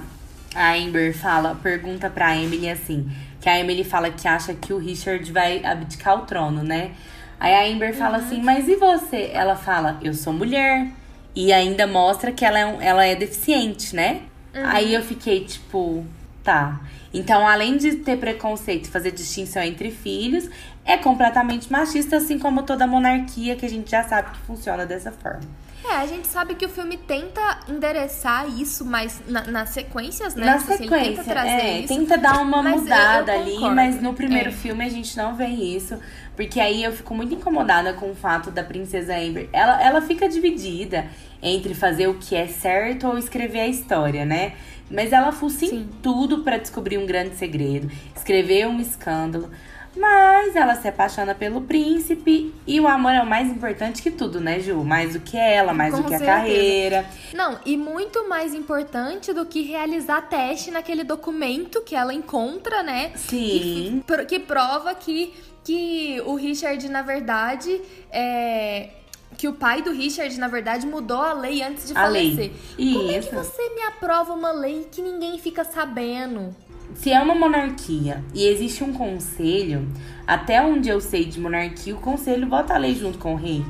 a 0.56 0.74
Amber 0.76 1.14
fala, 1.14 1.60
pergunta 1.62 2.10
pra 2.10 2.38
Emily 2.38 2.70
assim, 2.70 3.12
que 3.42 3.50
a 3.50 3.60
Emily 3.60 3.84
fala 3.84 4.10
que 4.12 4.26
acha 4.30 4.54
que 4.54 4.72
o 4.72 4.78
Richard 4.78 5.30
vai 5.30 5.62
abdicar 5.66 6.18
o 6.18 6.26
trono, 6.26 6.64
né? 6.64 6.92
Aí 7.38 7.54
a 7.54 7.76
Amber 7.76 7.94
fala 7.94 8.20
uhum. 8.20 8.24
assim, 8.24 8.42
mas 8.42 8.70
e 8.70 8.78
você? 8.78 9.32
Ela 9.34 9.58
fala, 9.58 10.00
eu 10.02 10.14
sou 10.14 10.32
mulher. 10.32 10.88
E 11.36 11.52
ainda 11.52 11.86
mostra 11.86 12.32
que 12.32 12.46
ela 12.46 12.60
é, 12.60 12.66
um, 12.66 12.82
ela 12.82 13.06
é 13.06 13.14
deficiente, 13.14 13.94
né? 13.94 14.22
Uhum. 14.56 14.62
Aí 14.66 14.94
eu 14.94 15.04
fiquei 15.04 15.44
tipo, 15.44 16.06
tá. 16.46 16.80
Então, 17.14 17.48
além 17.48 17.76
de 17.78 17.98
ter 17.98 18.18
preconceito 18.18 18.90
fazer 18.90 19.12
distinção 19.12 19.64
entre 19.64 19.92
filhos, 19.92 20.50
é 20.90 20.98
completamente 20.98 21.72
machista, 21.72 22.18
assim 22.18 22.40
como 22.40 22.64
toda 22.64 22.88
monarquia 22.88 23.56
que 23.56 23.64
a 23.64 23.70
gente 23.70 23.92
já 23.92 24.04
sabe 24.04 24.32
que 24.32 24.40
funciona 24.40 24.88
dessa 24.88 25.12
forma. 25.12 25.42
É, 25.86 25.94
a 25.96 26.06
gente 26.06 26.28
sabe 26.28 26.56
que 26.56 26.66
o 26.66 26.70
filme 26.70 26.98
tenta 26.98 27.60
endereçar 27.70 28.50
isso, 28.60 28.84
mas 28.84 29.22
na, 29.28 29.44
nas 29.46 29.70
sequências, 29.70 30.36
né? 30.36 30.46
Na 30.46 30.60
sequência, 30.60 30.98
assim, 30.98 31.16
tenta 31.16 31.24
trazer 31.24 31.50
é, 31.50 31.80
isso. 31.80 31.88
Tenta 31.88 32.18
dar 32.18 32.42
uma 32.42 32.62
mudada 32.62 33.32
ali, 33.32 33.60
mas 33.60 34.02
no 34.02 34.14
primeiro 34.14 34.50
é. 34.50 34.52
filme 34.52 34.84
a 34.84 34.90
gente 34.90 35.16
não 35.16 35.36
vê 35.36 35.46
isso. 35.46 35.98
Porque 36.36 36.60
aí 36.60 36.84
eu 36.84 36.92
fico 36.92 37.14
muito 37.14 37.34
incomodada 37.34 37.94
com 37.94 38.12
o 38.12 38.16
fato 38.16 38.50
da 38.52 38.64
princesa 38.64 39.16
Amber. 39.16 39.48
Ela, 39.54 39.82
ela 39.82 40.02
fica 40.02 40.28
dividida 40.28 41.06
entre 41.42 41.74
fazer 41.74 42.08
o 42.08 42.16
que 42.16 42.36
é 42.36 42.48
certo 42.48 43.08
ou 43.08 43.18
escrever 43.18 43.62
a 43.62 43.68
história, 43.68 44.26
né? 44.26 44.54
Mas 44.90 45.14
ela 45.14 45.32
focinha 45.32 45.86
tudo 46.02 46.40
para 46.40 46.58
descobrir 46.58 46.98
um 46.98 47.06
grande 47.06 47.36
segredo, 47.36 47.90
escrever 48.16 48.68
um 48.68 48.80
escândalo. 48.80 49.50
Mas 49.96 50.56
ela 50.56 50.76
se 50.76 50.88
apaixona 50.88 51.34
pelo 51.34 51.62
príncipe 51.62 52.54
e 52.66 52.80
o 52.80 52.88
amor 52.88 53.12
é 53.12 53.22
o 53.22 53.26
mais 53.26 53.50
importante 53.50 54.02
que 54.02 54.12
tudo, 54.12 54.40
né, 54.40 54.60
Ju? 54.60 54.84
Mais 54.84 55.14
do 55.14 55.20
que 55.20 55.38
ela, 55.38 55.74
mais 55.74 55.94
Com 55.94 56.02
do 56.02 56.04
que 56.04 56.10
certeza. 56.12 56.32
a 56.32 56.36
carreira. 56.36 57.06
Não, 57.34 57.60
e 57.66 57.76
muito 57.76 58.28
mais 58.30 58.54
importante 58.54 59.34
do 59.34 59.46
que 59.46 59.62
realizar 59.64 60.22
teste 60.22 60.72
naquele 60.72 61.04
documento 61.04 61.82
que 61.82 61.96
ela 61.96 62.14
encontra, 62.14 62.84
né? 62.84 63.12
Sim. 63.16 64.04
Que, 64.06 64.26
que 64.26 64.40
prova 64.40 64.94
que, 64.94 65.34
que 65.64 66.22
o 66.26 66.36
Richard, 66.36 66.88
na 66.88 67.02
verdade, 67.02 67.82
é, 68.12 68.90
que 69.38 69.48
o 69.48 69.54
pai 69.54 69.82
do 69.82 69.92
Richard, 69.92 70.38
na 70.40 70.48
verdade, 70.48 70.86
mudou 70.86 71.22
a 71.22 71.34
lei 71.34 71.64
antes 71.64 71.88
de 71.88 71.94
a 71.94 72.02
falecer. 72.02 72.52
Lei. 72.78 72.94
Como 72.94 73.12
é 73.12 73.20
que 73.20 73.36
você 73.36 73.70
me 73.74 73.82
aprova 73.84 74.34
uma 74.34 74.52
lei 74.52 74.88
que 74.92 75.02
ninguém 75.02 75.38
fica 75.40 75.64
sabendo? 75.64 76.56
Se 76.96 77.12
é 77.12 77.20
uma 77.20 77.36
monarquia 77.36 78.24
e 78.34 78.46
existe 78.48 78.84
um 78.84 78.94
conselho, 78.94 79.88
até 80.28 80.62
onde 80.62 80.90
eu 80.90 81.00
sei 81.00 81.26
de 81.26 81.40
monarquia, 81.40 81.96
o 81.96 82.00
conselho 82.00 82.48
vota 82.48 82.74
a 82.74 82.78
lei 82.78 82.96
junto 82.96 83.18
com 83.18 83.34
o 83.34 83.38
rei. 83.38 83.64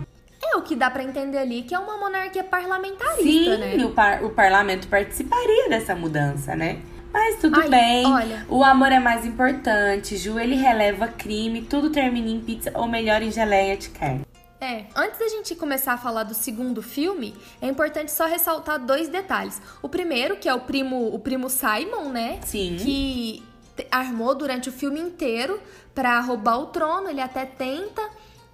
É 0.44 0.56
o 0.56 0.62
que 0.62 0.76
dá 0.76 0.90
para 0.90 1.04
entender 1.04 1.38
ali 1.38 1.62
que 1.62 1.76
é 1.76 1.80
uma 1.80 1.98
monarquia 1.98 2.44
parlamentarista, 2.44 3.22
Sim, 3.24 3.58
né? 3.58 3.72
Sim, 3.76 3.86
o, 3.86 3.92
par 3.92 4.24
o 4.24 4.30
parlamento 4.32 4.88
participaria 4.88 5.70
dessa 5.70 5.96
mudança, 5.96 6.56
né? 6.56 6.80
Mas 7.12 7.40
tudo 7.40 7.60
Ai, 7.60 7.70
bem. 7.70 8.06
Olha. 8.06 8.46
O 8.48 8.64
amor 8.64 8.92
é 8.92 9.00
mais 9.00 9.26
importante. 9.26 10.16
Ju, 10.16 10.40
ele 10.40 10.56
releva 10.56 11.08
crime, 11.08 11.62
tudo 11.62 11.90
termina 11.90 12.30
em 12.30 12.40
pizza 12.40 12.72
ou 12.76 12.88
melhor 12.88 13.22
em 13.22 13.32
geleia 13.32 13.76
de 13.76 13.90
carne. 13.90 14.29
É, 14.62 14.86
antes 14.94 15.18
da 15.18 15.28
gente 15.30 15.56
começar 15.56 15.94
a 15.94 15.98
falar 15.98 16.24
do 16.24 16.34
segundo 16.34 16.82
filme, 16.82 17.34
é 17.62 17.68
importante 17.68 18.12
só 18.12 18.26
ressaltar 18.26 18.78
dois 18.78 19.08
detalhes. 19.08 19.62
O 19.82 19.88
primeiro, 19.88 20.36
que 20.36 20.50
é 20.50 20.54
o 20.54 20.60
primo, 20.60 21.14
o 21.14 21.20
primo 21.20 21.50
Simon, 21.50 22.10
né? 22.10 22.40
Sim. 22.46 22.76
Que 22.78 23.44
armou 23.90 24.36
durante 24.36 24.68
o 24.68 24.72
filme 24.72 25.00
inteiro 25.00 25.62
para 25.96 26.20
roubar 26.20 26.60
o 26.60 26.66
trono, 26.68 27.10
ele 27.10 27.22
até 27.22 27.46
tenta 27.46 28.02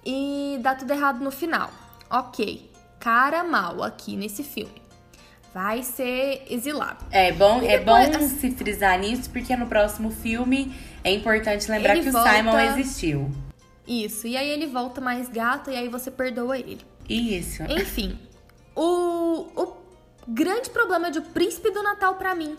e 0.04 0.58
dá 0.60 0.76
tudo 0.76 0.92
errado 0.92 1.22
no 1.22 1.32
final. 1.32 1.70
OK. 2.08 2.70
Cara 3.00 3.42
mal 3.42 3.82
aqui 3.82 4.16
nesse 4.16 4.44
filme. 4.44 4.82
Vai 5.52 5.82
ser 5.82 6.44
exilado. 6.48 7.04
É 7.10 7.32
bom, 7.32 7.60
depois, 7.60 8.08
é 8.08 8.18
bom 8.18 8.28
se 8.28 8.50
frisar 8.52 8.98
nisso, 8.98 9.28
porque 9.30 9.56
no 9.56 9.66
próximo 9.66 10.10
filme 10.10 10.72
é 11.02 11.10
importante 11.12 11.68
lembrar 11.70 11.94
que 11.94 12.10
volta... 12.10 12.30
o 12.30 12.36
Simon 12.36 12.60
existiu. 12.60 13.30
Isso. 13.86 14.26
E 14.26 14.36
aí 14.36 14.48
ele 14.48 14.66
volta 14.66 15.00
mais 15.00 15.28
gato 15.28 15.70
e 15.70 15.76
aí 15.76 15.88
você 15.88 16.10
perdoa 16.10 16.58
ele. 16.58 16.80
Isso. 17.08 17.62
Enfim. 17.64 18.18
O, 18.74 19.46
o 19.54 19.76
grande 20.26 20.70
problema 20.70 21.10
de 21.10 21.20
O 21.20 21.22
Príncipe 21.22 21.70
do 21.70 21.82
Natal 21.82 22.16
para 22.16 22.34
mim 22.34 22.56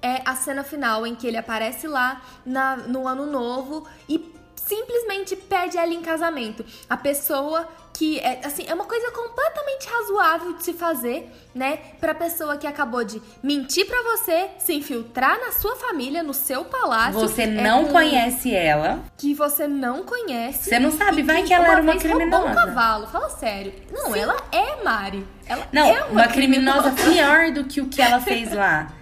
é 0.00 0.22
a 0.24 0.34
cena 0.34 0.62
final 0.62 1.06
em 1.06 1.14
que 1.14 1.26
ele 1.26 1.36
aparece 1.36 1.86
lá 1.86 2.22
na, 2.44 2.76
no 2.76 3.06
ano 3.06 3.26
novo 3.26 3.86
e 4.08 4.34
simplesmente 4.66 5.36
pede 5.36 5.76
ela 5.76 5.92
em 5.92 6.02
casamento. 6.02 6.64
A 6.88 6.96
pessoa 6.96 7.68
que 7.92 8.18
é 8.18 8.40
assim, 8.44 8.64
é 8.66 8.74
uma 8.74 8.84
coisa 8.84 9.10
completamente 9.12 9.86
razoável 9.86 10.54
de 10.54 10.64
se 10.64 10.72
fazer, 10.72 11.30
né? 11.54 11.78
Pra 12.00 12.12
pessoa 12.12 12.56
que 12.56 12.66
acabou 12.66 13.04
de 13.04 13.22
mentir 13.40 13.86
para 13.86 14.02
você, 14.02 14.48
se 14.58 14.74
infiltrar 14.74 15.38
na 15.38 15.52
sua 15.52 15.76
família, 15.76 16.22
no 16.22 16.34
seu 16.34 16.64
palácio. 16.64 17.20
Você 17.20 17.42
é 17.42 17.46
não 17.46 17.86
conhece 17.86 18.52
ela. 18.52 19.04
Que 19.16 19.32
você 19.32 19.68
não 19.68 20.02
conhece. 20.02 20.68
Você 20.68 20.78
não 20.80 20.90
sabe, 20.90 21.22
vai 21.22 21.42
que, 21.42 21.48
que 21.48 21.54
ela 21.54 21.70
era 21.70 21.82
uma 21.82 21.96
criminosa. 21.96 22.46
um 22.46 22.54
cavalo, 22.54 23.06
fala 23.06 23.28
sério. 23.30 23.72
Não, 23.92 24.12
Sim. 24.12 24.18
ela 24.18 24.36
é 24.50 24.82
Mari. 24.82 25.24
Ela 25.46 25.68
não, 25.72 25.86
é 25.86 26.04
uma, 26.04 26.22
uma 26.22 26.28
criminosa, 26.28 26.90
criminosa 26.90 27.12
pior 27.14 27.52
do 27.52 27.64
que 27.64 27.80
o 27.80 27.88
que 27.88 28.02
ela 28.02 28.20
fez 28.20 28.52
lá, 28.52 28.92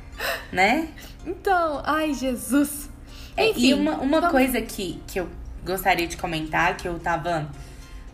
né? 0.53 0.88
Então, 1.25 1.81
ai, 1.85 2.12
Jesus. 2.12 2.90
É, 3.35 3.48
Enfim, 3.48 3.68
e 3.68 3.75
uma, 3.75 3.92
uma 3.92 4.20
vamos... 4.20 4.31
coisa 4.31 4.61
que, 4.61 5.01
que 5.07 5.18
eu 5.18 5.29
gostaria 5.64 6.07
de 6.07 6.16
comentar, 6.16 6.77
que 6.77 6.87
eu 6.87 6.98
tava. 6.98 7.48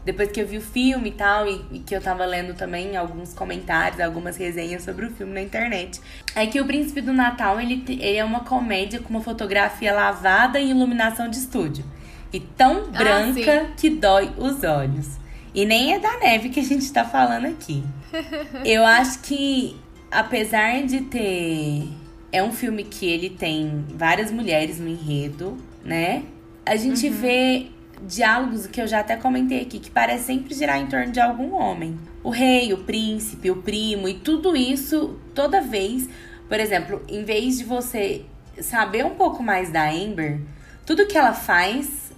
Depois 0.04 0.30
que 0.30 0.40
eu 0.40 0.46
vi 0.46 0.56
o 0.56 0.62
filme 0.62 1.10
e 1.10 1.12
tal, 1.12 1.46
e, 1.46 1.64
e, 1.72 1.78
que 1.80 1.94
eu 1.94 2.00
tava 2.00 2.24
lendo 2.24 2.54
também 2.54 2.96
alguns 2.96 3.34
comentários, 3.34 4.00
algumas 4.00 4.36
resenhas 4.36 4.82
sobre 4.82 5.04
o 5.04 5.10
filme 5.10 5.34
na 5.34 5.42
internet, 5.42 6.00
é 6.34 6.46
que 6.46 6.60
o 6.60 6.64
Príncipe 6.64 7.00
do 7.00 7.12
Natal, 7.12 7.60
ele, 7.60 7.84
ele 7.88 8.16
é 8.16 8.24
uma 8.24 8.40
comédia 8.40 9.00
com 9.00 9.10
uma 9.10 9.20
fotografia 9.20 9.92
lavada 9.92 10.58
e 10.58 10.70
iluminação 10.70 11.28
de 11.28 11.36
estúdio. 11.36 11.84
E 12.32 12.40
tão 12.40 12.84
ah, 12.94 12.98
branca 12.98 13.62
ah, 13.62 13.74
que 13.76 13.90
dói 13.90 14.32
os 14.38 14.62
olhos. 14.62 15.18
E 15.54 15.64
nem 15.64 15.94
é 15.94 15.98
da 15.98 16.18
neve 16.18 16.50
que 16.50 16.60
a 16.60 16.64
gente 16.64 16.90
tá 16.92 17.04
falando 17.04 17.46
aqui. 17.46 17.82
eu 18.64 18.84
acho 18.84 19.20
que, 19.20 19.76
apesar 20.10 20.82
de 20.82 21.00
ter. 21.02 21.88
É 22.30 22.42
um 22.42 22.52
filme 22.52 22.84
que 22.84 23.06
ele 23.06 23.30
tem 23.30 23.86
várias 23.94 24.30
mulheres 24.30 24.78
no 24.78 24.86
enredo, 24.86 25.56
né? 25.82 26.24
A 26.68 26.76
gente 26.76 27.06
uhum. 27.06 27.12
vê 27.12 27.66
diálogos 28.06 28.66
que 28.66 28.80
eu 28.80 28.86
já 28.86 29.00
até 29.00 29.16
comentei 29.16 29.62
aqui, 29.62 29.78
que 29.78 29.90
parece 29.90 30.24
sempre 30.24 30.54
girar 30.54 30.78
em 30.78 30.86
torno 30.86 31.10
de 31.10 31.18
algum 31.18 31.54
homem. 31.54 31.98
O 32.22 32.30
rei, 32.30 32.72
o 32.72 32.78
príncipe, 32.78 33.50
o 33.50 33.56
primo 33.56 34.08
e 34.08 34.14
tudo 34.14 34.54
isso 34.54 35.18
toda 35.34 35.60
vez. 35.60 36.08
Por 36.46 36.60
exemplo, 36.60 37.02
em 37.08 37.24
vez 37.24 37.58
de 37.58 37.64
você 37.64 38.24
saber 38.60 39.04
um 39.04 39.14
pouco 39.14 39.42
mais 39.42 39.70
da 39.70 39.88
Amber, 39.88 40.40
tudo 40.84 41.06
que 41.06 41.16
ela 41.16 41.32
faz 41.32 42.12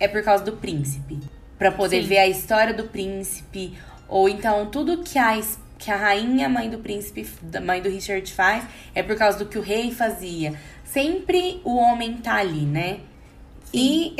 é 0.00 0.08
por 0.08 0.22
causa 0.22 0.42
do 0.42 0.52
príncipe. 0.52 1.18
Pra 1.58 1.70
poder 1.70 2.02
Sim. 2.02 2.08
ver 2.08 2.18
a 2.18 2.26
história 2.26 2.72
do 2.72 2.84
príncipe. 2.84 3.74
Ou 4.08 4.28
então 4.28 4.66
tudo 4.66 5.02
que 5.02 5.18
a, 5.18 5.40
que 5.78 5.90
a 5.90 5.96
rainha 5.96 6.48
mãe 6.48 6.68
do 6.68 6.78
príncipe, 6.78 7.28
mãe 7.62 7.80
do 7.80 7.88
Richard 7.88 8.32
faz, 8.32 8.64
é 8.94 9.02
por 9.02 9.16
causa 9.16 9.38
do 9.38 9.46
que 9.46 9.58
o 9.58 9.62
rei 9.62 9.92
fazia. 9.92 10.54
Sempre 10.84 11.60
o 11.62 11.76
homem 11.76 12.16
tá 12.16 12.36
ali, 12.36 12.66
né? 12.66 13.00
E, 13.74 14.14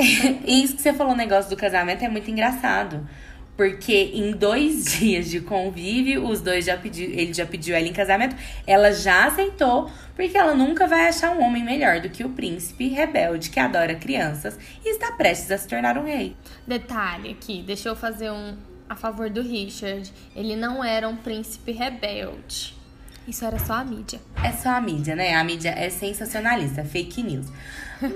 isso 0.63 0.77
que 0.77 0.83
você 0.83 0.95
falou, 0.95 1.13
o 1.13 1.17
negócio 1.17 1.51
do 1.51 1.57
casamento 1.57 2.03
é 2.03 2.09
muito 2.09 2.31
engraçado. 2.31 3.07
Porque 3.55 4.11
em 4.15 4.33
dois 4.33 4.85
dias 4.99 5.29
de 5.29 5.41
convívio, 5.41 6.27
os 6.27 6.41
dois 6.41 6.65
já 6.65 6.77
pediu, 6.77 7.11
ele 7.11 7.35
já 7.35 7.45
pediu 7.45 7.77
ela 7.77 7.87
em 7.87 7.93
casamento, 7.93 8.35
ela 8.67 8.91
já 8.93 9.27
aceitou, 9.27 9.91
porque 10.17 10.37
ela 10.37 10.55
nunca 10.55 10.87
vai 10.87 11.07
achar 11.07 11.37
um 11.37 11.43
homem 11.43 11.63
melhor 11.63 12.01
do 12.01 12.09
que 12.09 12.25
o 12.25 12.31
príncipe 12.31 12.89
rebelde 12.89 13.51
que 13.51 13.61
adora 13.61 13.95
crianças 13.95 14.59
e 14.83 14.89
está 14.89 15.13
prestes 15.13 15.51
a 15.51 15.59
se 15.59 15.69
tornar 15.69 15.99
um 15.99 16.05
rei. 16.05 16.35
Detalhe 16.67 17.31
aqui, 17.31 17.63
deixa 17.63 17.91
eu 17.91 17.95
fazer 17.95 18.31
um 18.31 18.57
a 18.89 18.97
favor 18.97 19.31
do 19.31 19.43
Richard. 19.43 20.13
Ele 20.37 20.55
não 20.55 20.85
era 20.85 21.09
um 21.09 21.17
príncipe 21.17 21.73
rebelde. 21.73 22.75
Isso 23.27 23.45
era 23.45 23.59
só 23.59 23.75
a 23.75 23.85
mídia. 23.85 24.21
É 24.43 24.51
só 24.53 24.71
a 24.71 24.81
mídia, 24.81 25.15
né? 25.15 25.35
A 25.35 25.45
mídia 25.45 25.71
é 25.71 25.89
sensacionalista, 25.91 26.85
fake 26.85 27.23
news. 27.23 27.47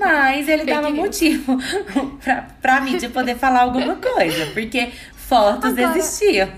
Mas 0.00 0.48
ele 0.48 0.64
dava 0.64 0.90
news. 0.90 0.98
motivo 1.06 1.56
pra, 2.22 2.42
pra 2.60 2.80
mídia 2.80 3.08
poder 3.08 3.36
falar 3.36 3.62
alguma 3.62 3.94
coisa, 3.96 4.46
porque 4.52 4.92
fotos 5.14 5.78
Agora- 5.78 5.96
existiam 5.96 6.48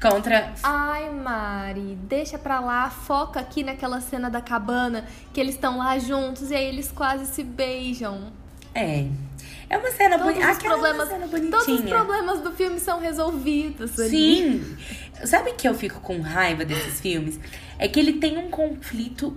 contra 0.00 0.52
Ai, 0.62 1.10
Mari, 1.10 1.98
deixa 2.02 2.38
pra 2.38 2.60
lá, 2.60 2.88
foca 2.90 3.40
aqui 3.40 3.62
naquela 3.62 4.00
cena 4.00 4.28
da 4.30 4.40
cabana, 4.40 5.04
que 5.32 5.40
eles 5.40 5.54
estão 5.54 5.78
lá 5.78 5.98
juntos 5.98 6.50
e 6.50 6.54
aí 6.54 6.64
eles 6.66 6.90
quase 6.90 7.26
se 7.26 7.42
beijam. 7.42 8.32
É. 8.74 9.06
É 9.74 9.78
uma 9.78 9.90
cena 9.90 10.18
bonita. 10.18 10.52
os 10.52 10.58
problemas, 10.58 11.08
cena 11.08 11.26
todos 11.26 11.50
os 11.50 11.66
bonitinha. 11.66 11.94
problemas 11.96 12.40
do 12.42 12.52
filme 12.52 12.78
são 12.78 13.00
resolvidos 13.00 13.98
ali. 13.98 14.08
Sim. 14.08 14.76
Sabe 15.24 15.52
que 15.54 15.66
eu 15.66 15.74
fico 15.74 16.00
com 16.00 16.20
raiva 16.20 16.64
desses 16.64 17.00
filmes? 17.00 17.40
É 17.76 17.88
que 17.88 17.98
ele 17.98 18.14
tem 18.14 18.38
um 18.38 18.50
conflito 18.50 19.36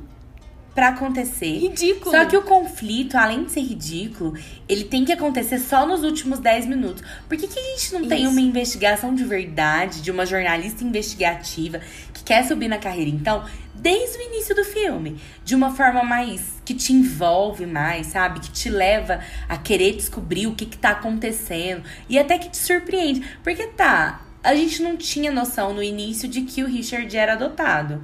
pra 0.78 0.90
acontecer. 0.90 1.58
Ridículo. 1.58 2.12
Só 2.12 2.24
que 2.26 2.38
o 2.38 2.44
conflito, 2.44 3.18
além 3.18 3.46
de 3.46 3.52
ser 3.52 3.62
ridículo, 3.62 4.36
ele 4.70 4.84
tem 4.84 5.04
que 5.04 5.12
acontecer 5.12 5.58
só 5.58 5.88
nos 5.88 6.04
últimos 6.04 6.38
10 6.38 6.68
minutos. 6.68 7.04
Por 7.28 7.36
que, 7.36 7.48
que 7.48 7.58
a 7.58 7.64
gente 7.64 7.94
não 7.96 8.08
tem 8.08 8.22
Isso. 8.22 8.32
uma 8.32 8.40
investigação 8.40 9.16
de 9.16 9.24
verdade, 9.24 10.04
de 10.04 10.12
uma 10.12 10.24
jornalista 10.24 10.84
investigativa 10.84 11.82
que 12.14 12.24
quer 12.24 12.46
subir 12.46 12.68
na 12.68 12.78
carreira, 12.78 13.10
então, 13.10 13.44
desde 13.74 14.20
o 14.20 14.22
início 14.22 14.54
do 14.54 14.64
filme? 14.64 15.20
De 15.44 15.56
uma 15.56 15.74
forma 15.74 16.04
mais. 16.04 16.62
que 16.64 16.76
te 16.76 16.94
envolve 16.94 17.66
mais, 17.66 18.06
sabe? 18.06 18.40
Que 18.40 18.52
te 18.52 18.70
leva 18.70 19.20
a 19.50 19.58
querer 19.58 19.94
descobrir 19.94 20.46
o 20.46 20.54
que, 20.54 20.68
que 20.68 20.78
tá 20.78 20.92
acontecendo. 20.92 21.82
E 22.08 22.20
até 22.20 22.38
que 22.38 22.52
te 22.52 22.58
surpreende. 22.58 23.28
Porque 23.44 23.66
tá. 23.66 24.22
A 24.44 24.54
gente 24.54 24.84
não 24.84 24.96
tinha 24.96 25.32
noção 25.32 25.74
no 25.74 25.82
início 25.82 26.30
de 26.30 26.42
que 26.44 26.62
o 26.62 26.68
Richard 26.68 27.18
era 27.18 27.34
adotado. 27.34 28.04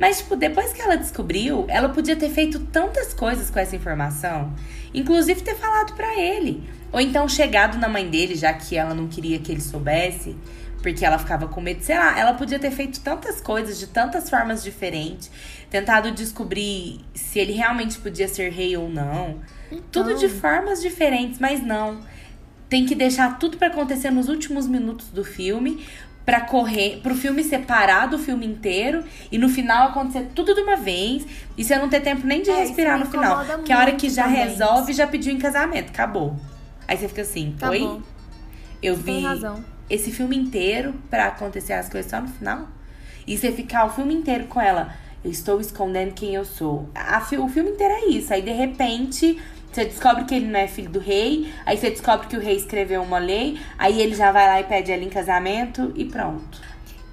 Mas, 0.00 0.16
tipo, 0.16 0.34
depois 0.34 0.72
que 0.72 0.80
ela 0.80 0.96
descobriu, 0.96 1.66
ela 1.68 1.90
podia 1.90 2.16
ter 2.16 2.30
feito 2.30 2.58
tantas 2.58 3.12
coisas 3.12 3.50
com 3.50 3.58
essa 3.58 3.76
informação. 3.76 4.50
Inclusive 4.94 5.42
ter 5.42 5.54
falado 5.54 5.92
pra 5.92 6.18
ele. 6.18 6.66
Ou 6.90 6.98
então 6.98 7.28
chegado 7.28 7.76
na 7.76 7.86
mãe 7.86 8.08
dele, 8.08 8.34
já 8.34 8.50
que 8.54 8.78
ela 8.78 8.94
não 8.94 9.08
queria 9.08 9.38
que 9.38 9.52
ele 9.52 9.60
soubesse. 9.60 10.34
Porque 10.82 11.04
ela 11.04 11.18
ficava 11.18 11.46
com 11.48 11.60
medo, 11.60 11.82
sei 11.82 11.98
lá, 11.98 12.18
ela 12.18 12.32
podia 12.32 12.58
ter 12.58 12.70
feito 12.70 13.00
tantas 13.00 13.42
coisas 13.42 13.78
de 13.78 13.88
tantas 13.88 14.30
formas 14.30 14.64
diferentes, 14.64 15.30
tentado 15.68 16.10
descobrir 16.12 17.00
se 17.12 17.38
ele 17.38 17.52
realmente 17.52 17.98
podia 17.98 18.26
ser 18.26 18.50
rei 18.50 18.74
ou 18.78 18.88
não. 18.88 19.40
Tudo 19.92 20.14
de 20.14 20.30
formas 20.30 20.80
diferentes, 20.80 21.38
mas 21.38 21.62
não. 21.62 22.00
Tem 22.70 22.86
que 22.86 22.94
deixar 22.94 23.38
tudo 23.38 23.58
pra 23.58 23.68
acontecer 23.68 24.10
nos 24.10 24.30
últimos 24.30 24.66
minutos 24.66 25.08
do 25.08 25.22
filme, 25.22 25.84
pra 26.30 26.42
correr, 26.42 27.00
pro 27.02 27.12
filme 27.12 27.42
separar 27.42 28.06
do 28.06 28.16
filme 28.16 28.46
inteiro 28.46 29.02
e 29.32 29.36
no 29.36 29.48
final 29.48 29.88
acontecer 29.88 30.28
tudo 30.32 30.54
de 30.54 30.60
uma 30.60 30.76
vez 30.76 31.26
e 31.58 31.64
você 31.64 31.76
não 31.76 31.88
ter 31.88 31.98
tempo 32.02 32.24
nem 32.24 32.40
de 32.40 32.50
É, 32.50 32.60
respirar 32.60 32.96
no 33.00 33.06
final. 33.06 33.44
Que 33.64 33.72
a 33.72 33.78
hora 33.80 33.92
que 33.96 34.08
já 34.08 34.26
também. 34.26 34.44
resolve, 34.44 34.92
já 34.92 35.08
pediu 35.08 35.32
em 35.34 35.38
casamento, 35.38 35.88
acabou. 35.88 36.36
Aí 36.86 36.96
você 36.96 37.08
fica 37.08 37.22
assim, 37.22 37.56
Tá 37.58 37.68
oi? 37.70 38.00
Eu 38.80 38.94
Você 38.94 39.02
vi 39.02 39.24
esse 39.90 40.12
filme 40.12 40.36
inteiro 40.36 40.94
pra 41.10 41.26
acontecer 41.26 41.72
as 41.72 41.88
coisas 41.88 42.08
só 42.08 42.20
no 42.20 42.28
final. 42.28 42.68
E 43.26 43.36
você 43.36 43.50
ficar 43.50 43.86
o 43.86 43.90
filme 43.90 44.14
inteiro 44.14 44.44
com 44.44 44.60
ela, 44.60 44.94
eu 45.24 45.32
estou 45.32 45.60
escondendo 45.60 46.12
quem 46.12 46.36
eu 46.36 46.44
sou. 46.44 46.88
A 46.94 47.18
o 47.40 47.48
filme 47.48 47.70
inteiro 47.70 47.92
é 47.92 48.04
isso. 48.06 48.32
Aí 48.32 48.40
de 48.40 48.52
repente 48.52 49.36
você 49.72 49.84
descobre 49.84 50.24
que 50.24 50.34
ele 50.34 50.46
não 50.46 50.58
é 50.58 50.66
filho 50.66 50.90
do 50.90 50.98
rei. 50.98 51.52
Aí 51.64 51.76
você 51.76 51.90
descobre 51.90 52.26
que 52.26 52.36
o 52.36 52.40
rei 52.40 52.56
escreveu 52.56 53.02
uma 53.02 53.18
lei. 53.18 53.58
Aí 53.78 54.00
ele 54.00 54.14
já 54.14 54.32
vai 54.32 54.46
lá 54.46 54.60
e 54.60 54.64
pede 54.64 54.90
ela 54.90 55.02
em 55.02 55.08
casamento 55.08 55.92
e 55.94 56.04
pronto. 56.04 56.60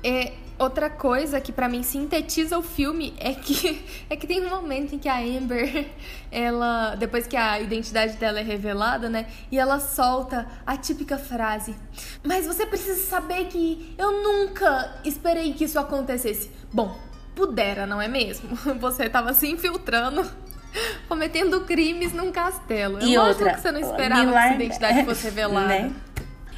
É, 0.04 0.34
outra 0.58 0.90
coisa 0.90 1.40
que 1.40 1.52
pra 1.52 1.70
mim 1.70 1.84
sintetiza 1.84 2.58
o 2.58 2.64
filme 2.64 3.14
é 3.20 3.34
que 3.34 3.86
é 4.10 4.16
que 4.16 4.26
tem 4.26 4.44
um 4.46 4.50
momento 4.50 4.96
em 4.96 5.00
que 5.00 5.08
a 5.08 5.20
Amber, 5.20 5.88
ela, 6.32 6.96
depois 6.96 7.28
que 7.28 7.38
a 7.38 7.60
identidade 7.60 8.18
dela 8.18 8.40
é 8.40 8.44
revelada, 8.44 9.10
né, 9.10 9.28
e 9.52 9.60
ela 9.60 9.80
solta 9.80 10.48
a 10.66 10.76
típica 10.76 11.18
frase: 11.18 11.76
"Mas 12.24 12.48
você 12.48 12.66
precisa 12.66 13.02
saber 13.04 13.46
que 13.46 13.94
eu 13.98 14.24
nunca 14.24 15.00
esperei 15.06 15.54
que 15.54 15.66
isso 15.66 15.80
acontecesse". 15.80 16.50
Bom, 16.74 16.98
pudera, 17.36 17.86
não 17.86 18.02
é 18.02 18.08
mesmo? 18.08 18.56
Você 18.80 19.08
tava 19.08 19.34
se 19.34 19.48
infiltrando 19.48 20.28
Cometendo 21.08 21.62
crimes 21.62 22.14
num 22.14 22.32
castelo. 22.32 23.00
É 23.00 23.06
e 23.06 23.18
outra, 23.18 23.54
que 23.54 23.62
você 23.62 23.72
não 23.72 23.80
esperava 23.80 24.24
me 24.24 24.32
que 24.32 24.38
essa 24.38 24.54
identidade 24.56 25.06
fosse 25.06 25.24
revelada. 25.26 25.68
Né? 25.68 25.92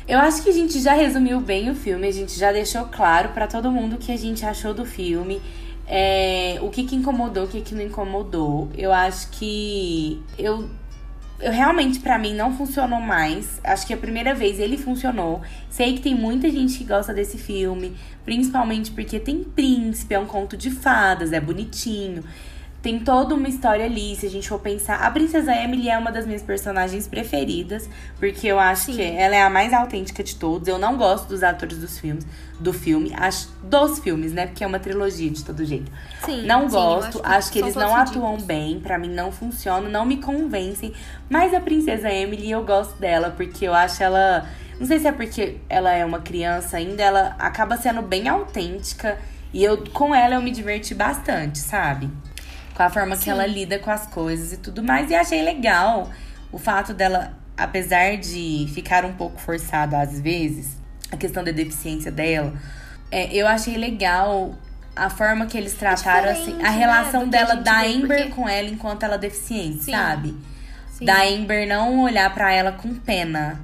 Eu 0.08 0.17
acho 0.19 0.41
que 0.41 0.50
a 0.50 0.54
gente 0.54 0.80
já 0.80 0.93
resumiu 0.93 1.39
bem 1.39 1.69
o 1.69 1.76
filme, 1.76 2.08
a 2.08 2.12
gente 2.12 2.38
já 2.38 2.52
deixou 2.52 2.86
claro 2.86 3.30
pra 3.30 3.45
todo 3.45 3.72
mundo 3.72 3.95
o 3.95 4.00
que 4.00 4.12
a 4.12 4.17
gente 4.17 4.43
achou 4.45 4.74
do 4.74 4.86
filme. 4.86 5.39
é, 5.88 6.58
o 6.62 6.69
que, 6.69 6.84
que 6.84 6.95
incomodou, 6.95 7.45
o 7.45 7.48
que, 7.48 7.62
que 7.62 7.74
não 7.76 7.84
incomodou. 7.84 8.69
Eu 8.78 8.91
acho 8.93 9.30
que 9.32 10.22
eu, 10.38 10.69
eu 11.39 11.52
realmente, 11.52 12.00
pra 12.00 12.17
mim, 12.17 12.34
não 12.34 12.56
funcionou 12.56 13.00
mais. 13.00 13.60
Acho 13.63 13.88
que 13.88 13.93
a 13.93 13.98
primeira 13.98 14.34
vez 14.36 14.60
ele 14.60 14.78
funcionou. 14.78 15.41
Sei 15.69 15.93
que 15.93 16.02
tem 16.02 16.15
muita 16.15 16.50
gente 16.50 16.78
que 16.78 16.84
gosta 16.84 17.13
desse 17.13 17.38
filme, 17.38 17.95
principalmente 18.26 18.91
porque 18.91 19.19
tem 19.19 19.43
príncipe, 19.43 20.13
é 20.13 20.19
um 20.19 20.26
conto 20.26 20.56
de 20.56 20.69
fadas, 20.69 21.32
é 21.34 21.39
bonitinho. 21.39 22.24
Tem 22.81 22.97
toda 22.97 23.35
uma 23.35 23.49
história 23.49 23.83
ali, 23.83 24.15
se 24.15 24.25
a 24.25 24.29
gente 24.29 24.47
for 24.47 24.59
pensar. 24.59 25.01
A 25.01 25.11
Princesa 25.11 25.53
Emily 25.53 25.89
é 25.89 25.97
uma 25.97 26.13
das 26.13 26.25
minhas 26.25 26.41
personagens 26.41 27.07
preferidas, 27.07 27.89
porque 28.17 28.47
eu 28.47 28.57
acho 28.57 28.85
Sim. 28.85 28.93
que 28.93 29.01
ela 29.01 29.35
é 29.35 29.41
a 29.41 29.49
mais 29.49 29.73
autêntica 29.73 30.23
de 30.23 30.35
todos. 30.35 30.65
Eu 30.65 30.77
não 30.77 30.95
gosto 30.95 31.27
dos 31.27 31.43
atores 31.43 31.77
dos 31.77 31.99
filmes, 31.99 32.25
do 32.57 32.71
filme, 32.71 33.11
acho, 33.17 33.49
dos 33.61 33.99
filmes, 33.99 34.31
né? 34.31 34.47
Porque 34.47 34.63
é 34.63 34.67
uma 34.67 34.79
trilogia 34.79 35.29
de 35.29 35.43
todo 35.43 35.65
jeito. 35.65 35.91
Sim, 36.23 36.45
Não 36.45 36.69
sim, 36.69 36.75
gosto, 36.75 37.19
acho 37.21 37.51
que, 37.51 37.59
são 37.59 37.67
eles 37.67 37.73
todos 37.73 37.89
não 37.89 37.95
atuam 37.97 38.37
bem, 38.39 38.79
pra 38.79 38.97
mim 38.97 39.09
não 39.09 39.29
funciona, 39.29 39.89
não 39.89 40.05
me 40.05 40.15
convencem. 40.17 40.93
Mas 41.29 41.53
a 41.53 41.59
Princesa 41.59 42.09
Emily, 42.09 42.49
eu 42.49 42.63
gosto 42.63 42.97
dela, 42.97 43.33
porque 43.35 43.67
eu 43.67 43.73
acho 43.73 44.01
ela. 44.01 44.47
Não 44.79 44.87
sei 44.87 44.99
se 44.99 45.07
é 45.07 45.11
porque 45.11 45.57
ela 45.67 45.91
é 45.91 46.05
uma 46.05 46.19
criança 46.19 46.77
ainda, 46.77 47.03
ela 47.03 47.35
acaba 47.39 47.75
sendo 47.75 48.01
bem 48.01 48.29
autêntica. 48.29 49.17
E 49.51 49.63
eu, 49.63 49.83
com 49.91 50.15
ela, 50.15 50.35
eu 50.35 50.41
me 50.41 50.51
diverti 50.51 50.95
bastante, 50.95 51.57
sabe? 51.57 52.09
Com 52.79 52.83
a 52.83 52.89
forma 52.89 53.17
que 53.17 53.25
Sim. 53.25 53.31
ela 53.31 53.45
lida 53.45 53.77
com 53.77 53.91
as 53.91 54.05
coisas 54.07 54.53
e 54.53 54.57
tudo 54.57 54.81
mais. 54.81 55.11
E 55.11 55.13
achei 55.13 55.41
legal 55.41 56.09
o 56.49 56.57
fato 56.57 56.93
dela, 56.93 57.33
apesar 57.57 58.15
de 58.15 58.71
ficar 58.73 59.03
um 59.03 59.11
pouco 59.11 59.37
forçado 59.37 59.97
às 59.97 60.21
vezes, 60.21 60.77
a 61.11 61.17
questão 61.17 61.43
da 61.43 61.51
deficiência 61.51 62.09
dela, 62.09 62.53
é, 63.11 63.35
eu 63.35 63.45
achei 63.45 63.75
legal 63.75 64.55
a 64.95 65.09
forma 65.09 65.45
que 65.45 65.57
eles 65.57 65.73
trataram, 65.73 66.29
assim, 66.31 66.39
diferente, 66.55 66.65
a 66.65 66.71
né, 66.71 66.77
relação 66.77 67.21
que 67.29 67.35
a 67.35 67.39
dela 67.39 67.55
gente 67.55 67.63
da 67.65 67.81
vê, 67.81 67.87
Amber 67.95 68.17
porque- 68.19 68.31
com 68.41 68.47
ela 68.47 68.69
enquanto 68.69 69.03
ela 69.03 69.15
é 69.15 69.17
deficiente, 69.17 69.83
Sim. 69.83 69.91
sabe? 69.91 70.37
Sim. 70.93 71.03
Da 71.03 71.23
Amber 71.23 71.67
não 71.67 71.99
olhar 71.99 72.33
pra 72.33 72.53
ela 72.53 72.71
com 72.71 72.95
pena, 72.95 73.59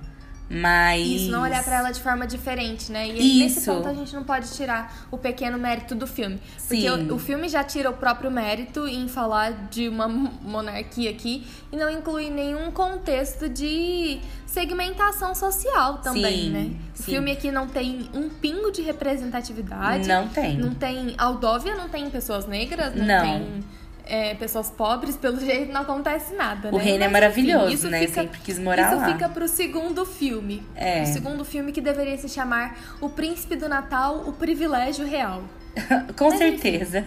mas. 0.49 1.05
Isso, 1.05 1.31
não 1.31 1.41
olhar 1.41 1.63
pra 1.63 1.77
ela 1.77 1.91
de 1.91 1.99
forma 2.01 2.27
diferente, 2.27 2.91
né? 2.91 3.07
E 3.07 3.39
nesse 3.39 3.59
Isso. 3.59 3.71
ponto 3.71 3.87
a 3.87 3.93
gente 3.93 4.13
não 4.13 4.23
pode 4.23 4.51
tirar 4.53 5.07
o 5.09 5.17
pequeno 5.17 5.57
mérito 5.57 5.95
do 5.95 6.05
filme. 6.05 6.39
Porque 6.67 6.81
Sim. 6.89 7.09
o, 7.09 7.15
o 7.15 7.19
filme 7.19 7.49
já 7.49 7.63
tira 7.63 7.89
o 7.89 7.93
próprio 7.93 8.29
mérito 8.29 8.87
em 8.87 9.07
falar 9.07 9.51
de 9.69 9.87
uma 9.89 10.07
mo- 10.07 10.31
monarquia 10.43 11.09
aqui 11.09 11.45
e 11.71 11.75
não 11.77 11.89
inclui 11.89 12.29
nenhum 12.29 12.69
contexto 12.71 13.49
de 13.49 14.19
segmentação 14.45 15.33
social 15.35 15.97
também, 15.97 16.43
Sim, 16.43 16.49
né? 16.51 16.71
O 16.93 16.97
sim. 16.97 17.03
filme 17.11 17.31
aqui 17.31 17.51
não 17.51 17.67
tem 17.67 18.09
um 18.13 18.29
pingo 18.29 18.71
de 18.71 18.81
representatividade. 18.81 20.07
Não 20.07 20.27
tem. 20.27 20.57
Não 20.57 20.73
tem. 20.73 21.13
Aldóvia 21.17 21.75
não 21.75 21.89
tem 21.89 22.09
pessoas 22.09 22.45
negras, 22.47 22.95
não, 22.95 23.05
Não. 23.05 23.21
tem 23.21 23.63
é, 24.05 24.35
pessoas 24.35 24.69
pobres, 24.69 25.17
pelo 25.17 25.39
jeito 25.43 25.71
não 25.71 25.81
acontece 25.81 26.33
nada, 26.33 26.69
o 26.69 26.77
né? 26.77 26.83
reino 26.83 27.03
é 27.03 27.07
Mas, 27.07 27.13
maravilhoso, 27.13 27.65
enfim, 27.65 27.73
isso 27.73 27.89
né? 27.89 27.99
Fica, 28.01 28.21
Sempre 28.21 28.39
quis 28.41 28.59
morar 28.59 28.87
isso 28.91 29.01
lá. 29.01 29.13
fica 29.13 29.29
pro 29.29 29.47
segundo 29.47 30.05
filme. 30.05 30.63
É. 30.75 31.03
O 31.03 31.05
segundo 31.07 31.45
filme 31.45 31.71
que 31.71 31.81
deveria 31.81 32.17
se 32.17 32.29
chamar 32.29 32.77
O 33.01 33.09
Príncipe 33.09 33.55
do 33.55 33.67
Natal, 33.67 34.23
O 34.27 34.33
Privilégio 34.33 35.05
Real. 35.05 35.43
Com 36.17 36.29
Mas, 36.29 36.37
certeza. 36.37 37.05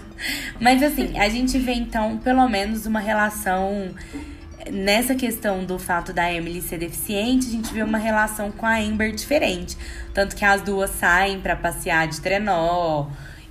Mas 0.60 0.82
assim, 0.82 1.18
a 1.18 1.28
gente 1.28 1.58
vê 1.58 1.72
então 1.72 2.18
pelo 2.18 2.46
menos 2.48 2.84
uma 2.84 3.00
relação 3.00 3.94
nessa 4.70 5.14
questão 5.14 5.64
do 5.64 5.78
fato 5.78 6.12
da 6.12 6.30
Emily 6.30 6.60
ser 6.60 6.78
deficiente, 6.78 7.46
a 7.46 7.50
gente 7.50 7.72
vê 7.72 7.82
uma 7.82 7.96
relação 7.96 8.50
com 8.50 8.66
a 8.66 8.76
Amber 8.78 9.14
diferente. 9.14 9.76
Tanto 10.12 10.36
que 10.36 10.44
as 10.44 10.60
duas 10.62 10.90
saem 10.90 11.40
para 11.40 11.56
passear 11.56 12.06
de 12.08 12.20
trenó 12.20 13.06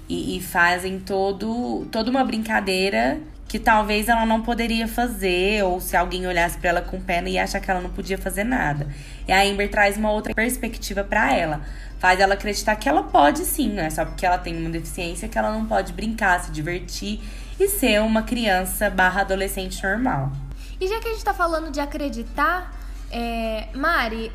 e, 0.07 0.37
e 0.37 0.41
fazem 0.41 0.99
todo, 0.99 1.87
toda 1.91 2.11
uma 2.11 2.23
brincadeira 2.23 3.19
que 3.47 3.57
talvez 3.57 4.09
ela 4.09 4.25
não 4.25 4.41
poderia 4.41 4.87
fazer, 4.87 5.63
ou 5.63 5.79
se 5.79 5.95
alguém 5.95 6.27
olhasse 6.27 6.57
para 6.57 6.69
ela 6.69 6.81
com 6.81 6.99
pena 6.99 7.29
e 7.29 7.37
achar 7.37 7.61
que 7.61 7.71
ela 7.71 7.79
não 7.79 7.89
podia 7.89 8.17
fazer 8.17 8.43
nada. 8.43 8.87
E 9.27 9.31
a 9.31 9.41
Amber 9.41 9.69
traz 9.69 9.95
uma 9.97 10.11
outra 10.11 10.33
perspectiva 10.33 11.03
para 11.03 11.33
ela. 11.33 11.61
Faz 11.97 12.19
ela 12.19 12.33
acreditar 12.33 12.75
que 12.75 12.89
ela 12.89 13.03
pode 13.03 13.39
sim, 13.45 13.69
não 13.73 13.83
é 13.83 13.89
só 13.89 14.05
porque 14.05 14.25
ela 14.25 14.37
tem 14.37 14.55
uma 14.57 14.69
deficiência 14.69 15.27
que 15.27 15.37
ela 15.37 15.51
não 15.51 15.65
pode 15.65 15.93
brincar, 15.93 16.43
se 16.43 16.51
divertir 16.51 17.21
e 17.59 17.67
ser 17.67 18.01
uma 18.01 18.21
criança 18.21 18.89
barra 18.89 19.21
adolescente 19.21 19.81
normal. 19.81 20.31
E 20.79 20.87
já 20.87 20.99
que 20.99 21.07
a 21.07 21.11
gente 21.11 21.23
tá 21.23 21.33
falando 21.33 21.71
de 21.71 21.79
acreditar, 21.79 22.71
é, 23.09 23.67
Mari, 23.73 24.31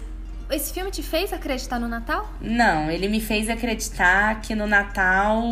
esse 0.51 0.72
filme 0.72 0.90
te 0.90 1.03
fez 1.03 1.33
acreditar 1.33 1.79
no 1.79 1.87
Natal? 1.87 2.29
Não, 2.40 2.90
ele 2.90 3.09
me 3.09 3.20
fez 3.20 3.48
acreditar 3.48 4.40
que 4.40 4.55
no 4.55 4.66
Natal. 4.66 5.42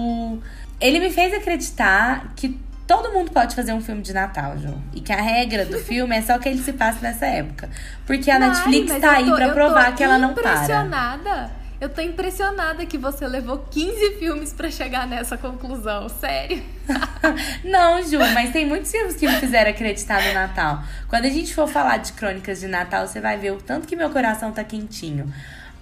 Ele 0.81 0.99
me 0.99 1.11
fez 1.11 1.33
acreditar 1.33 2.33
que 2.35 2.59
todo 2.91 3.13
mundo 3.13 3.31
pode 3.31 3.55
fazer 3.55 3.73
um 3.73 3.81
filme 3.81 4.03
de 4.03 4.13
Natal, 4.13 4.59
Ju. 4.59 4.75
E 4.93 5.01
que 5.01 5.13
a 5.13 5.21
regra 5.23 5.65
do 5.65 5.79
filme 5.79 6.17
é 6.17 6.21
só 6.23 6.37
que 6.41 6.49
ele 6.49 6.61
se 6.61 6.73
passe 6.73 7.01
nessa 7.01 7.25
época. 7.25 7.71
Porque 8.05 8.29
a 8.29 8.37
Netflix 8.37 8.93
tá 9.01 9.13
aí 9.13 9.27
tô- 9.27 9.37
pra 9.37 9.51
provar 9.51 9.95
que 9.95 10.03
ela 10.03 10.19
não 10.19 10.35
para. 10.35 10.55
impressionada. 10.55 11.51
Eu 11.81 11.89
tô 11.89 12.01
impressionada 12.03 12.85
que 12.85 12.99
você 12.99 13.27
levou 13.29 13.59
15 13.71 14.17
filmes 14.19 14.53
pra 14.53 14.69
chegar 14.71 15.07
nessa 15.07 15.39
conclusão, 15.39 16.09
sério. 16.09 16.63
Não, 17.65 18.03
Ju, 18.03 18.19
mas 18.35 18.51
tem 18.53 18.67
muitos 18.67 18.91
filmes 18.91 19.15
que 19.17 19.27
me 19.27 19.35
fizeram 19.37 19.71
acreditar 19.71 20.23
no 20.23 20.35
Natal. 20.35 20.83
Quando 21.09 21.25
a 21.25 21.31
gente 21.31 21.55
for 21.55 21.67
falar 21.69 21.99
de 21.99 22.13
crônicas 22.13 22.61
de 22.61 22.67
Natal, 22.67 23.07
você 23.07 23.19
vai 23.21 23.39
ver 23.39 23.53
o 23.53 23.57
tanto 23.57 23.87
que 23.87 23.97
meu 23.97 24.11
coração 24.11 24.53
tá 24.53 24.63
quentinho. 24.65 25.33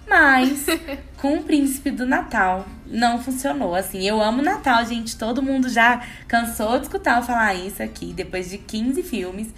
Mas 0.09 0.65
com 1.17 1.35
o 1.35 1.43
príncipe 1.43 1.91
do 1.91 2.05
Natal 2.05 2.65
não 2.85 3.21
funcionou. 3.21 3.75
Assim, 3.75 4.05
eu 4.05 4.21
amo 4.21 4.41
Natal, 4.41 4.83
gente. 4.85 5.15
Todo 5.15 5.41
mundo 5.41 5.69
já 5.69 6.01
cansou 6.27 6.77
de 6.77 6.85
escutar 6.85 7.17
eu 7.17 7.23
falar 7.23 7.53
isso 7.53 7.83
aqui 7.83 8.11
depois 8.11 8.49
de 8.49 8.57
15 8.57 9.03
filmes. 9.03 9.53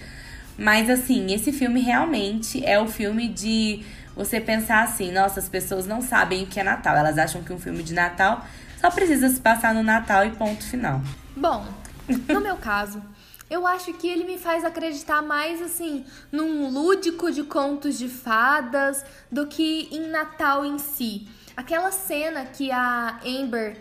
Mas 0.58 0.90
assim, 0.90 1.34
esse 1.34 1.52
filme 1.54 1.80
realmente 1.80 2.64
é 2.66 2.80
o 2.80 2.88
filme 2.88 3.30
de 3.30 3.84
você 4.16 4.42
pensar 4.42 4.84
assim, 4.84 5.12
nossa, 5.12 5.40
as 5.40 5.48
pessoas 5.48 5.88
não 5.88 6.02
sabem 6.02 6.44
o 6.44 6.48
que 6.48 6.60
é 6.60 6.64
Natal. 6.64 6.96
Elas 6.98 7.18
acham 7.18 7.42
que 7.42 7.54
um 7.54 7.60
filme 7.60 7.82
de 7.82 7.94
Natal 7.94 8.46
só 8.80 8.92
precisa 8.92 9.30
se 9.30 9.40
passar 9.40 9.74
no 9.74 9.82
Natal 9.82 10.26
e 10.26 10.32
ponto 10.32 10.64
final. 10.64 11.02
Bom, 11.36 11.66
no 12.28 12.42
meu 12.42 12.58
caso, 12.58 13.02
eu 13.52 13.68
acho 13.68 13.92
que 13.94 14.08
ele 14.08 14.24
me 14.24 14.38
faz 14.38 14.64
acreditar 14.64 15.22
mais 15.22 15.62
assim 15.62 16.06
num 16.32 16.70
lúdico 16.72 17.30
de 17.32 17.44
contos 17.44 17.98
de 18.00 18.08
fadas 18.08 19.04
do 19.32 19.46
que 19.46 19.90
em 19.92 20.08
Natal 20.10 20.66
em 20.66 20.80
si. 20.80 21.28
Aquela 21.56 21.92
cena 21.92 22.46
que 22.46 22.72
a 22.72 23.20
Amber 23.26 23.78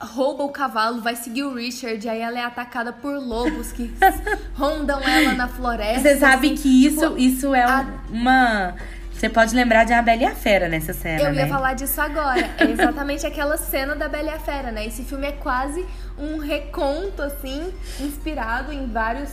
rouba 0.00 0.42
o 0.44 0.48
cavalo, 0.50 1.02
vai 1.02 1.14
seguir 1.16 1.42
o 1.44 1.52
Richard, 1.54 2.06
e 2.06 2.08
aí 2.08 2.20
ela 2.20 2.38
é 2.38 2.42
atacada 2.44 2.92
por 2.94 3.18
lobos 3.18 3.72
que 3.72 3.92
rondam 4.54 5.00
ela 5.00 5.34
na 5.34 5.48
floresta. 5.48 6.00
Você 6.00 6.16
sabe 6.18 6.46
assim, 6.48 6.56
que 6.56 6.88
tipo, 6.88 6.94
isso, 7.04 7.18
isso 7.18 7.54
é 7.54 7.62
a- 7.62 7.86
uma. 8.10 8.74
Você 9.16 9.30
pode 9.30 9.54
lembrar 9.54 9.84
de 9.84 9.94
A 9.94 10.02
Bela 10.02 10.22
e 10.22 10.26
a 10.26 10.34
Fera 10.34 10.68
nessa 10.68 10.92
cena, 10.92 11.22
Eu 11.22 11.32
né? 11.32 11.42
ia 11.42 11.48
falar 11.48 11.72
disso 11.72 11.98
agora. 12.02 12.50
É 12.58 12.64
exatamente 12.70 13.26
aquela 13.26 13.56
cena 13.56 13.96
da 13.96 14.08
Bela 14.08 14.30
e 14.30 14.34
a 14.34 14.38
Fera, 14.38 14.70
né? 14.70 14.84
Esse 14.86 15.04
filme 15.04 15.26
é 15.26 15.32
quase 15.32 15.86
um 16.18 16.36
reconto, 16.38 17.22
assim, 17.22 17.72
inspirado 17.98 18.70
em 18.72 18.86
vários, 18.86 19.30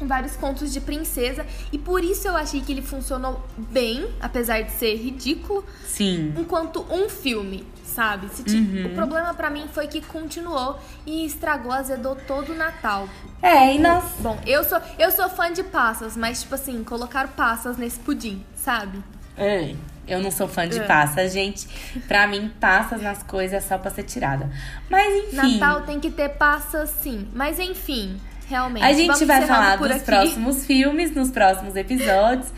vários 0.00 0.36
contos 0.36 0.72
de 0.72 0.80
princesa. 0.80 1.44
E 1.72 1.78
por 1.78 2.02
isso 2.04 2.26
eu 2.28 2.36
achei 2.36 2.60
que 2.60 2.72
ele 2.72 2.82
funcionou 2.82 3.44
bem, 3.56 4.08
apesar 4.20 4.62
de 4.62 4.70
ser 4.72 4.94
ridículo, 4.96 5.64
Sim. 5.86 6.32
enquanto 6.36 6.84
um 6.90 7.08
filme, 7.08 7.66
sabe? 7.84 8.28
Se 8.28 8.42
ti- 8.44 8.84
O 8.86 8.94
problema 8.94 9.34
pra 9.34 9.50
mim 9.50 9.66
foi 9.72 9.86
que 9.88 10.00
continuou 10.00 10.78
e 11.06 11.24
estragou, 11.26 11.72
azedou 11.72 12.16
todo 12.26 12.52
o 12.52 12.54
Natal. 12.54 13.08
É, 13.42 13.74
e 13.74 13.78
nós. 13.78 14.04
Bom, 14.20 14.38
eu 14.46 14.64
sou, 14.64 14.80
eu 14.98 15.10
sou 15.10 15.28
fã 15.28 15.52
de 15.52 15.62
passas, 15.62 16.16
mas, 16.16 16.42
tipo 16.42 16.54
assim, 16.54 16.82
colocaram 16.84 17.28
passas 17.30 17.76
nesse 17.76 17.98
pudim, 18.00 18.44
sabe? 18.56 19.02
É, 19.36 19.74
Eu 20.10 20.20
não 20.22 20.30
sou 20.30 20.48
fã 20.48 20.66
de 20.66 20.78
É. 20.78 20.84
passas, 20.84 21.34
gente. 21.34 21.68
Pra 22.08 22.26
mim, 22.26 22.50
passas 22.58 23.02
nas 23.02 23.22
coisas 23.22 23.62
é 23.62 23.68
só 23.68 23.76
pra 23.76 23.90
ser 23.90 24.04
tirada. 24.04 24.50
Mas 24.88 25.14
enfim. 25.34 25.58
Natal 25.58 25.82
tem 25.82 26.00
que 26.00 26.10
ter 26.10 26.30
passas 26.30 26.88
sim. 27.02 27.28
Mas 27.34 27.58
enfim, 27.60 28.18
realmente. 28.48 28.84
A 28.84 28.92
gente 28.92 29.06
vamos 29.06 29.26
vai 29.26 29.46
falar 29.46 29.76
dos 29.76 29.90
aqui. 29.90 30.04
próximos 30.04 30.64
filmes, 30.66 31.14
nos 31.14 31.30
próximos 31.30 31.76
episódios. 31.76 32.48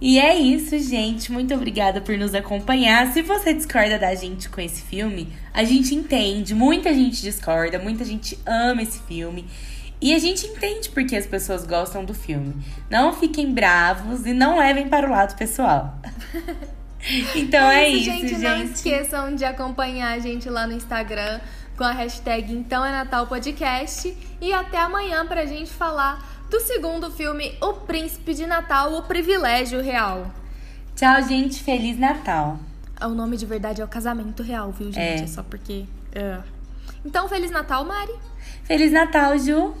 E 0.00 0.18
é 0.18 0.36
isso, 0.36 0.78
gente. 0.78 1.32
Muito 1.32 1.52
obrigada 1.52 2.00
por 2.00 2.16
nos 2.16 2.32
acompanhar. 2.34 3.12
Se 3.12 3.20
você 3.20 3.52
discorda 3.52 3.98
da 3.98 4.14
gente 4.14 4.48
com 4.48 4.60
esse 4.60 4.80
filme, 4.82 5.32
a 5.52 5.64
gente 5.64 5.92
entende. 5.92 6.54
Muita 6.54 6.94
gente 6.94 7.20
discorda, 7.20 7.80
muita 7.80 8.04
gente 8.04 8.38
ama 8.46 8.80
esse 8.80 9.00
filme. 9.00 9.44
E 10.00 10.14
a 10.14 10.18
gente 10.20 10.46
entende 10.46 10.88
porque 10.90 11.16
as 11.16 11.26
pessoas 11.26 11.66
gostam 11.66 12.04
do 12.04 12.14
filme. 12.14 12.54
Não 12.88 13.12
fiquem 13.12 13.52
bravos 13.52 14.24
e 14.24 14.32
não 14.32 14.58
levem 14.58 14.88
para 14.88 15.08
o 15.08 15.10
lado 15.10 15.36
pessoal. 15.36 15.98
então 17.34 17.68
é, 17.68 17.88
isso, 17.88 18.04
gente. 18.04 18.38
Não 18.38 18.62
esqueçam 18.62 19.34
de 19.34 19.44
acompanhar 19.44 20.12
a 20.12 20.18
gente 20.20 20.48
lá 20.48 20.64
no 20.68 20.74
Instagram 20.74 21.40
com 21.78 21.84
a 21.84 21.92
hashtag 21.92 22.52
Então 22.52 22.84
é 22.84 22.90
Natal 22.90 23.28
Podcast. 23.28 24.08
E 24.40 24.52
até 24.52 24.78
amanhã 24.78 25.24
pra 25.24 25.46
gente 25.46 25.70
falar 25.70 26.18
do 26.50 26.58
segundo 26.58 27.08
filme, 27.08 27.56
O 27.62 27.72
Príncipe 27.72 28.34
de 28.34 28.46
Natal, 28.46 28.94
O 28.94 29.04
Privilégio 29.04 29.80
Real. 29.80 30.26
Tchau, 30.96 31.22
gente. 31.22 31.62
Feliz 31.62 31.96
Natal. 31.96 32.58
O 33.00 33.10
nome 33.10 33.36
de 33.36 33.46
verdade 33.46 33.80
é 33.80 33.84
o 33.84 33.88
Casamento 33.88 34.42
Real, 34.42 34.72
viu, 34.72 34.90
gente? 34.90 35.20
É. 35.20 35.22
É, 35.22 35.26
só 35.28 35.44
porque. 35.44 35.86
é. 36.12 36.42
Então, 37.04 37.28
Feliz 37.28 37.52
Natal, 37.52 37.84
Mari! 37.84 38.12
Feliz 38.64 38.90
Natal, 38.90 39.38
Ju. 39.38 39.72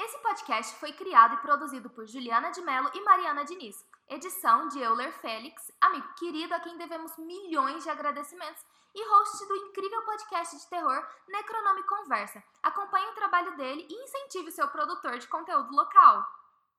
Esse 0.00 0.18
podcast 0.22 0.76
foi 0.76 0.92
criado 0.92 1.34
e 1.34 1.36
produzido 1.38 1.90
por 1.90 2.06
Juliana 2.06 2.52
de 2.52 2.60
Mello 2.60 2.88
e 2.94 3.04
Mariana 3.04 3.44
Diniz. 3.44 3.74
Edição 4.08 4.68
de 4.68 4.78
Euler 4.78 5.12
Félix, 5.20 5.72
amigo 5.80 6.06
querido 6.18 6.54
a 6.54 6.60
quem 6.60 6.78
devemos 6.78 7.12
milhões 7.18 7.82
de 7.82 7.90
agradecimentos 7.90 8.62
e 8.94 9.08
host 9.08 9.46
do 9.46 9.56
incrível 9.56 10.02
podcast 10.02 10.56
de 10.56 10.66
terror 10.68 11.06
Necronome 11.28 11.82
Conversa. 11.84 12.42
Acompanhe 12.62 13.06
o 13.08 13.14
trabalho 13.14 13.56
dele 13.56 13.86
e 13.88 13.94
incentive 14.04 14.48
o 14.48 14.52
seu 14.52 14.68
produtor 14.68 15.18
de 15.18 15.28
conteúdo 15.28 15.74
local. 15.74 16.39